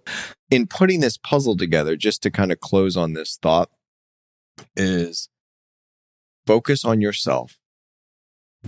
in 0.50 0.66
putting 0.66 1.02
this 1.02 1.18
puzzle 1.18 1.56
together, 1.58 1.96
just 1.96 2.24
to 2.24 2.32
kind 2.32 2.52
of 2.52 2.60
close 2.60 2.98
on 2.98 3.14
this 3.14 3.38
thought, 3.42 3.70
is 4.80 5.30
focus 6.48 6.84
on 6.84 7.02
yourself, 7.02 7.60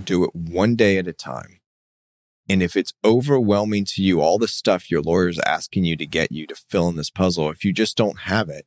do 0.03 0.23
it 0.23 0.35
one 0.35 0.75
day 0.75 0.97
at 0.97 1.07
a 1.07 1.13
time. 1.13 1.61
And 2.49 2.61
if 2.61 2.75
it's 2.75 2.93
overwhelming 3.03 3.85
to 3.85 4.03
you, 4.03 4.19
all 4.19 4.37
the 4.37 4.47
stuff 4.47 4.91
your 4.91 5.01
lawyer's 5.01 5.39
asking 5.39 5.85
you 5.85 5.95
to 5.95 6.05
get 6.05 6.31
you 6.31 6.45
to 6.47 6.55
fill 6.55 6.89
in 6.89 6.97
this 6.97 7.09
puzzle, 7.09 7.49
if 7.49 7.63
you 7.63 7.71
just 7.71 7.95
don't 7.95 8.21
have 8.21 8.49
it, 8.49 8.65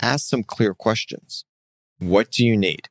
ask 0.00 0.28
some 0.28 0.44
clear 0.44 0.72
questions. 0.72 1.44
What 1.98 2.30
do 2.30 2.46
you 2.46 2.56
need? 2.56 2.88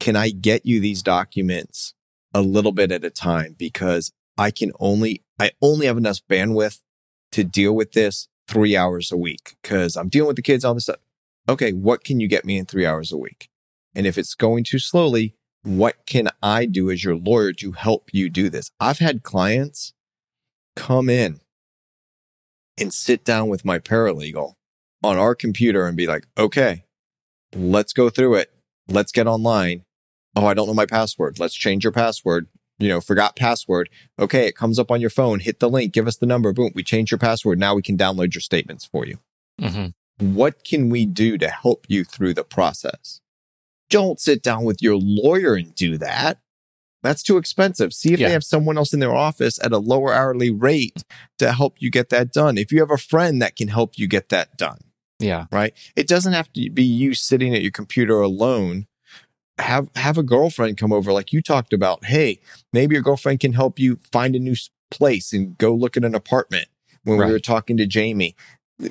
Can 0.00 0.16
I 0.16 0.30
get 0.30 0.66
you 0.66 0.80
these 0.80 1.02
documents 1.02 1.94
a 2.34 2.42
little 2.42 2.72
bit 2.72 2.92
at 2.92 3.04
a 3.04 3.10
time? 3.10 3.54
Because 3.58 4.12
I 4.36 4.50
can 4.50 4.72
only, 4.78 5.22
I 5.40 5.52
only 5.62 5.86
have 5.86 5.96
enough 5.96 6.20
bandwidth 6.30 6.80
to 7.32 7.42
deal 7.42 7.74
with 7.74 7.92
this 7.92 8.28
three 8.46 8.76
hours 8.76 9.10
a 9.10 9.16
week 9.16 9.56
because 9.62 9.96
I'm 9.96 10.08
dealing 10.08 10.28
with 10.28 10.36
the 10.36 10.42
kids, 10.42 10.64
all 10.64 10.74
this 10.74 10.84
stuff. 10.84 10.96
Okay. 11.48 11.72
What 11.72 12.04
can 12.04 12.20
you 12.20 12.28
get 12.28 12.44
me 12.44 12.58
in 12.58 12.66
three 12.66 12.86
hours 12.86 13.12
a 13.12 13.18
week? 13.18 13.48
And 13.94 14.06
if 14.06 14.18
it's 14.18 14.34
going 14.34 14.64
too 14.64 14.78
slowly, 14.78 15.34
what 15.62 16.06
can 16.06 16.28
I 16.42 16.66
do 16.66 16.90
as 16.90 17.04
your 17.04 17.16
lawyer 17.16 17.52
to 17.54 17.72
help 17.72 18.10
you 18.12 18.28
do 18.28 18.50
this? 18.50 18.70
I've 18.80 18.98
had 18.98 19.22
clients 19.22 19.94
come 20.76 21.08
in 21.08 21.40
and 22.78 22.92
sit 22.92 23.24
down 23.24 23.48
with 23.48 23.64
my 23.64 23.78
paralegal 23.78 24.54
on 25.02 25.16
our 25.16 25.34
computer 25.34 25.86
and 25.86 25.96
be 25.96 26.06
like, 26.06 26.26
okay, 26.36 26.84
let's 27.54 27.92
go 27.92 28.10
through 28.10 28.34
it. 28.34 28.52
Let's 28.88 29.12
get 29.12 29.26
online. 29.26 29.84
Oh, 30.36 30.46
I 30.46 30.54
don't 30.54 30.66
know 30.66 30.74
my 30.74 30.86
password. 30.86 31.38
Let's 31.38 31.54
change 31.54 31.84
your 31.84 31.92
password. 31.92 32.48
You 32.78 32.88
know, 32.88 33.00
forgot 33.00 33.36
password. 33.36 33.88
Okay, 34.18 34.46
it 34.48 34.56
comes 34.56 34.78
up 34.78 34.90
on 34.90 35.00
your 35.00 35.10
phone. 35.10 35.38
Hit 35.38 35.60
the 35.60 35.70
link, 35.70 35.92
give 35.92 36.08
us 36.08 36.16
the 36.16 36.26
number. 36.26 36.52
Boom, 36.52 36.72
we 36.74 36.82
change 36.82 37.12
your 37.12 37.18
password. 37.18 37.58
Now 37.58 37.74
we 37.74 37.82
can 37.82 37.96
download 37.96 38.34
your 38.34 38.40
statements 38.40 38.84
for 38.84 39.06
you. 39.06 39.18
hmm 39.60 39.86
What 40.18 40.64
can 40.64 40.88
we 40.90 41.06
do 41.06 41.36
to 41.38 41.48
help 41.48 41.86
you 41.88 42.04
through 42.04 42.34
the 42.34 42.44
process? 42.44 43.20
Don't 43.90 44.20
sit 44.20 44.42
down 44.42 44.64
with 44.64 44.80
your 44.82 44.96
lawyer 44.96 45.54
and 45.54 45.74
do 45.74 45.98
that. 45.98 46.38
That's 47.02 47.22
too 47.22 47.36
expensive. 47.36 47.92
See 47.92 48.14
if 48.14 48.20
Yeah. 48.20 48.28
they 48.28 48.32
have 48.32 48.44
someone 48.44 48.78
else 48.78 48.94
in 48.94 49.00
their 49.00 49.14
office 49.14 49.58
at 49.62 49.72
a 49.72 49.78
lower 49.78 50.14
hourly 50.14 50.50
rate 50.50 51.04
to 51.38 51.52
help 51.52 51.76
you 51.80 51.90
get 51.90 52.08
that 52.08 52.32
done. 52.32 52.56
If 52.56 52.72
you 52.72 52.80
have 52.80 52.90
a 52.90 52.96
friend 52.96 53.42
that 53.42 53.56
can 53.56 53.68
help 53.68 53.98
you 53.98 54.06
get 54.08 54.30
that 54.30 54.56
done, 54.56 54.78
Yeah. 55.18 55.46
right? 55.52 55.74
It 55.96 56.08
doesn't 56.08 56.32
have 56.32 56.50
to 56.54 56.70
be 56.70 56.84
you 56.84 57.12
sitting 57.14 57.54
at 57.54 57.60
your 57.62 57.70
computer 57.72 58.20
alone. 58.20 58.86
Have 59.58 59.88
have 59.96 60.16
a 60.18 60.22
girlfriend 60.24 60.78
come 60.78 60.92
over 60.92 61.12
like 61.12 61.32
you 61.32 61.40
talked 61.42 61.72
about. 61.72 62.06
Hey, 62.06 62.40
maybe 62.72 62.94
your 62.94 63.02
girlfriend 63.02 63.38
can 63.40 63.52
help 63.52 63.78
you 63.78 63.98
find 64.10 64.34
a 64.34 64.40
new 64.40 64.56
place 64.90 65.32
and 65.32 65.56
go 65.58 65.74
look 65.74 65.96
at 65.96 66.04
an 66.04 66.14
apartment. 66.14 66.68
When 67.04 67.18
Right. 67.18 67.26
we 67.26 67.32
were 67.34 67.38
talking 67.38 67.76
to 67.76 67.86
Jamie, 67.86 68.34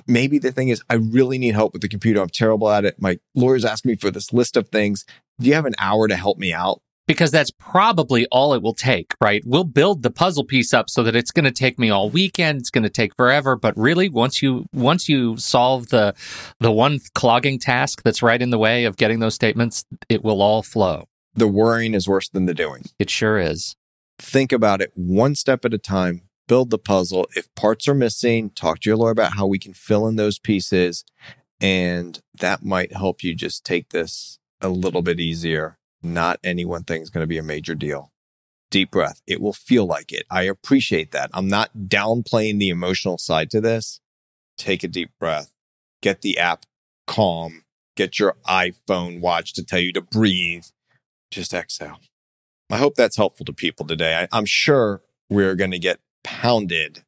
maybe 0.08 0.38
the 0.39 0.52
thing 0.52 0.69
is 0.69 0.82
I 0.89 0.96
really 0.96 1.38
need 1.38 1.54
help 1.56 1.74
with 1.74 1.82
the 1.82 1.89
computer. 1.89 2.22
I'm 2.22 2.30
terrible 2.30 2.69
at 2.69 2.86
it. 2.86 3.02
My 3.02 3.19
lawyer's 3.36 3.65
asking 3.65 3.91
me 3.91 3.96
for 3.96 4.12
this 4.12 4.34
list 4.34 4.58
of 4.58 4.69
things. 4.69 5.06
Do 5.39 5.48
you 5.48 5.56
have 5.56 5.65
an 5.65 5.76
hour 5.78 6.08
to 6.08 6.15
help 6.15 6.38
me 6.38 6.54
out? 6.54 6.82
Because 7.06 7.32
that's 7.32 7.52
probably 7.52 8.26
all 8.28 8.54
it 8.54 8.62
will 8.62 8.74
take, 8.74 9.13
right? 9.19 9.43
We'll 9.46 9.65
build 9.65 10.04
the 10.04 10.10
puzzle 10.10 10.46
piece 10.46 10.74
up 10.74 10.89
so 10.89 11.04
that 11.04 11.17
it's 11.17 11.32
going 11.32 11.43
to 11.43 11.52
take 11.52 11.78
me 11.78 11.89
all 11.89 12.10
weekend. 12.10 12.62
It's 12.62 12.69
going 12.69 12.86
to 12.86 12.89
take 12.89 13.13
forever. 13.17 13.58
But 13.58 13.78
really, 13.78 14.08
once 14.08 14.41
you 14.41 14.67
once 14.74 15.10
you 15.10 15.36
solve 15.36 15.89
the 15.89 16.15
the 16.62 16.72
one 16.72 17.00
clogging 17.13 17.60
task 17.60 18.04
that's 18.04 18.24
right 18.24 18.41
in 18.41 18.52
the 18.52 18.58
way 18.58 18.86
of 18.86 18.96
getting 18.96 19.19
those 19.19 19.36
statements, 19.36 19.84
it 20.08 20.24
will 20.24 20.41
all 20.41 20.63
flow. 20.63 21.10
The 21.36 21.48
worrying 21.48 21.93
is 21.93 22.08
worse 22.08 22.30
than 22.30 22.46
the 22.46 22.54
doing. 22.54 22.86
It 23.00 23.10
sure 23.10 23.38
is. 23.38 23.76
think 24.19 24.52
about 24.54 24.82
it 24.82 24.91
one 24.96 25.36
step 25.36 25.65
at 25.65 25.74
a 25.74 25.78
time, 25.78 26.22
build 26.47 26.69
the 26.69 26.77
puzzle. 26.77 27.27
If 27.36 27.53
parts 27.56 27.88
are 27.88 27.93
missing, 27.93 28.49
talk 28.51 28.79
to 28.82 28.89
your 28.89 28.97
lawyer 28.97 29.12
about 29.12 29.34
how 29.34 29.47
we 29.47 29.60
can 29.60 29.73
fill 29.73 30.08
in 30.08 30.15
those 30.15 30.39
pieces. 30.39 31.03
And 31.60 32.19
that 32.39 32.63
might 32.63 32.93
help 32.93 33.23
you 33.23 33.34
just 33.34 33.65
take 33.65 33.89
this 33.89 34.39
a 34.62 34.69
little 34.69 35.01
bit 35.01 35.19
easier. 35.19 35.77
Not 36.01 36.39
any 36.43 36.65
one 36.65 36.84
thing 36.84 37.01
is 37.01 37.10
going 37.10 37.23
to 37.23 37.27
be 37.27 37.38
a 37.38 37.43
major 37.43 37.75
deal. 37.75 38.12
Deep 38.69 38.91
breath. 38.91 39.21
It 39.27 39.39
will 39.39 39.53
feel 39.53 39.86
like 39.86 40.12
it. 40.12 40.25
I 40.29 40.43
appreciate 40.43 41.12
that. 41.12 41.29
I'm 41.34 41.47
not 41.47 41.71
downplaying 41.88 42.60
the 42.60 42.69
emotional 42.69 43.17
side 43.17 43.49
to 43.51 43.62
this. 43.62 44.01
Take 44.58 44.84
a 44.84 44.88
deep 44.88 45.12
breath. 45.19 45.53
Get 46.01 46.21
the 46.21 46.38
app 46.38 46.65
calm. 47.08 47.63
Get 47.95 48.19
your 48.19 48.36
iPhone 48.47 49.21
watch 49.21 49.53
to 49.53 49.63
tell 49.63 49.79
you 49.79 49.93
to 49.93 50.01
breathe. 50.01 50.65
Just 51.32 51.53
exhale. 51.53 51.99
I 52.69 52.77
hope 52.77 52.95
that's 52.95 53.17
helpful 53.17 53.45
to 53.45 53.53
people 53.53 53.86
today. 53.86 54.15
I, 54.15 54.38
I'm 54.38 54.45
sure 54.45 55.01
we're 55.29 55.56
going 55.56 55.71
to 55.71 55.79
get 55.79 55.99
pounded 56.23 57.03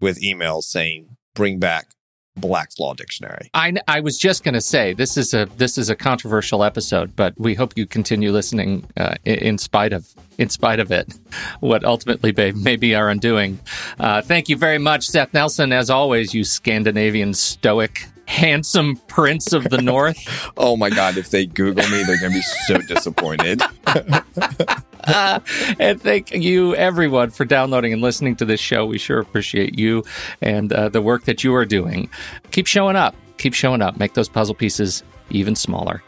with 0.00 0.20
emails 0.20 0.64
saying, 0.64 1.16
bring 1.34 1.58
back 1.58 1.88
Black's 2.36 2.78
Law 2.78 2.94
Dictionary. 2.94 3.50
I, 3.54 3.74
I 3.86 4.00
was 4.00 4.18
just 4.18 4.44
going 4.44 4.54
to 4.54 4.60
say 4.60 4.94
this 4.94 5.16
is 5.16 5.34
a 5.34 5.46
this 5.56 5.76
is 5.76 5.90
a 5.90 5.96
controversial 5.96 6.64
episode, 6.64 7.14
but 7.16 7.34
we 7.38 7.54
hope 7.54 7.74
you 7.76 7.86
continue 7.86 8.32
listening 8.32 8.86
uh, 8.96 9.16
in, 9.24 9.58
spite 9.58 9.92
of 9.92 10.08
in 10.38 10.48
spite 10.48 10.80
of 10.80 10.90
it. 10.90 11.12
What 11.60 11.84
ultimately 11.84 12.32
may, 12.32 12.52
may 12.52 12.76
be 12.76 12.94
our 12.94 13.08
undoing. 13.08 13.58
Uh, 13.98 14.22
thank 14.22 14.48
you 14.48 14.56
very 14.56 14.78
much, 14.78 15.08
Seth 15.08 15.34
Nelson. 15.34 15.72
As 15.72 15.90
always, 15.90 16.32
you 16.32 16.44
Scandinavian 16.44 17.34
stoic, 17.34 18.06
handsome 18.30 18.96
prince 19.08 19.52
of 19.52 19.64
the 19.64 19.82
North. 19.82 20.18
Oh 20.56 20.76
my 20.76 20.90
God, 20.90 21.16
if 21.16 21.30
they 21.30 21.46
Google 21.46 21.88
me, 21.88 22.02
they're 22.02 22.18
going 22.18 22.32
to 22.32 22.38
be 22.38 22.42
so 22.66 22.78
disappointed. 22.78 23.62
Uh, 25.02 25.40
and 25.78 26.00
thank 26.00 26.30
you, 26.30 26.74
everyone, 26.76 27.30
for 27.30 27.46
downloading 27.46 27.94
and 27.94 28.02
listening 28.02 28.36
to 28.36 28.44
this 28.44 28.60
show. 28.60 28.84
We 28.84 28.98
sure 28.98 29.18
appreciate 29.18 29.78
you 29.78 30.04
and 30.42 30.70
uh, 30.70 30.90
the 30.90 31.00
work 31.00 31.24
that 31.24 31.42
you 31.42 31.54
are 31.54 31.64
doing. 31.64 32.10
Keep 32.50 32.66
showing 32.66 32.96
up. 32.96 33.14
Keep 33.38 33.54
showing 33.54 33.80
up. 33.80 33.98
Make 33.98 34.12
those 34.12 34.28
puzzle 34.28 34.54
pieces 34.54 35.02
even 35.30 35.56
smaller. 35.56 36.02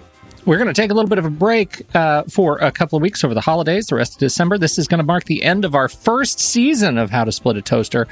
We're 0.45 0.59
going 0.59 0.69
to 0.69 0.75
take 0.75 0.91
a 0.91 0.95
little 0.95 1.09
bit 1.09 1.19
of 1.19 1.25
a 1.25 1.31
break 1.31 1.87
uh, 1.97 2.25
for 2.25 2.59
a 2.59 2.71
couple 2.71 2.97
of 2.97 3.03
weeks 3.03 3.25
over 3.25 3.33
the 3.33 3.41
holidays, 3.41 3.87
the 3.87 3.97
rest 3.97 4.13
of 4.13 4.19
December. 4.19 4.59
This 4.59 4.79
is 4.79 4.87
going 4.87 4.99
to 4.99 5.07
mark 5.07 5.25
the 5.25 5.43
end 5.43 5.65
of 5.65 5.75
our 5.75 5.89
first 5.89 6.39
season 6.39 6.99
of 6.99 7.11
How 7.11 7.25
to 7.25 7.33
Split 7.33 7.57
a 7.57 7.63
Toaster. 7.63 8.07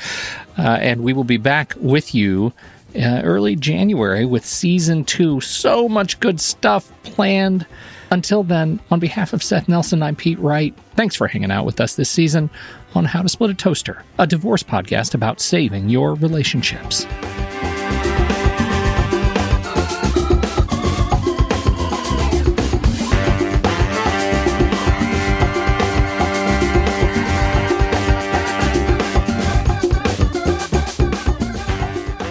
Uh, 0.56 0.78
and 0.80 1.02
we 1.02 1.12
will 1.12 1.24
be 1.24 1.36
back 1.36 1.74
with 1.76 2.14
you 2.14 2.54
uh, 2.96 3.22
early 3.22 3.56
January 3.56 4.24
with 4.24 4.44
season 4.44 5.04
two. 5.04 5.40
So 5.40 5.88
much 5.88 6.20
good 6.20 6.40
stuff 6.40 6.92
planned. 7.02 7.66
Until 8.12 8.42
then, 8.42 8.80
on 8.90 8.98
behalf 8.98 9.32
of 9.32 9.42
Seth 9.42 9.68
Nelson, 9.68 10.02
I'm 10.02 10.16
Pete 10.16 10.38
Wright. 10.40 10.74
Thanks 10.96 11.14
for 11.14 11.28
hanging 11.28 11.52
out 11.52 11.64
with 11.64 11.80
us 11.80 11.94
this 11.94 12.10
season 12.10 12.50
on 12.94 13.04
How 13.04 13.22
to 13.22 13.28
Split 13.28 13.50
a 13.50 13.54
Toaster, 13.54 14.02
a 14.18 14.26
divorce 14.26 14.64
podcast 14.64 15.14
about 15.14 15.40
saving 15.40 15.88
your 15.88 16.14
relationships. 16.14 17.06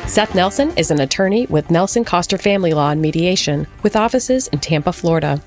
Seth 0.10 0.34
Nelson 0.34 0.76
is 0.76 0.90
an 0.90 1.02
attorney 1.02 1.46
with 1.52 1.70
Nelson 1.70 2.04
Coster 2.04 2.40
Family 2.40 2.74
Law 2.74 2.90
and 2.90 3.00
Mediation, 3.00 3.68
with 3.84 3.96
offices 3.96 4.48
in 4.48 4.58
Tampa, 4.58 4.92
Florida. 4.92 5.40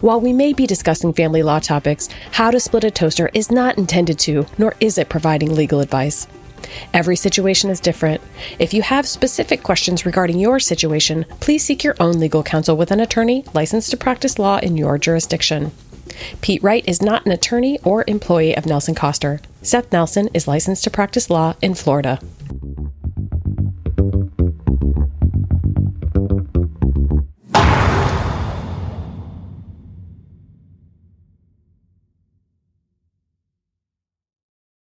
While 0.00 0.18
we 0.18 0.32
may 0.32 0.54
be 0.54 0.66
discussing 0.66 1.12
family 1.12 1.42
law 1.42 1.58
topics, 1.58 2.08
How 2.30 2.50
to 2.50 2.58
Split 2.58 2.84
a 2.84 2.90
Toaster 2.90 3.28
is 3.34 3.50
not 3.50 3.76
intended 3.76 4.18
to, 4.20 4.46
nor 4.56 4.74
is 4.80 4.96
it 4.96 5.10
providing 5.10 5.54
legal 5.54 5.80
advice. 5.80 6.26
Every 6.94 7.16
situation 7.16 7.68
is 7.68 7.80
different. 7.80 8.22
If 8.58 8.72
you 8.72 8.80
have 8.80 9.06
specific 9.06 9.62
questions 9.62 10.06
regarding 10.06 10.38
your 10.38 10.58
situation, 10.58 11.26
please 11.40 11.62
seek 11.62 11.84
your 11.84 11.96
own 12.00 12.18
legal 12.18 12.42
counsel 12.42 12.78
with 12.78 12.92
an 12.92 13.00
attorney 13.00 13.44
licensed 13.52 13.90
to 13.90 13.98
practice 13.98 14.38
law 14.38 14.56
in 14.56 14.78
your 14.78 14.96
jurisdiction. 14.96 15.70
Pete 16.40 16.62
Wright 16.62 16.84
is 16.88 17.02
not 17.02 17.26
an 17.26 17.32
attorney 17.32 17.78
or 17.84 18.04
employee 18.08 18.56
of 18.56 18.64
Nelson 18.64 18.94
Coster. 18.94 19.42
Seth 19.60 19.92
Nelson 19.92 20.30
is 20.32 20.48
licensed 20.48 20.82
to 20.84 20.90
practice 20.90 21.28
law 21.28 21.56
in 21.60 21.74
Florida. 21.74 22.20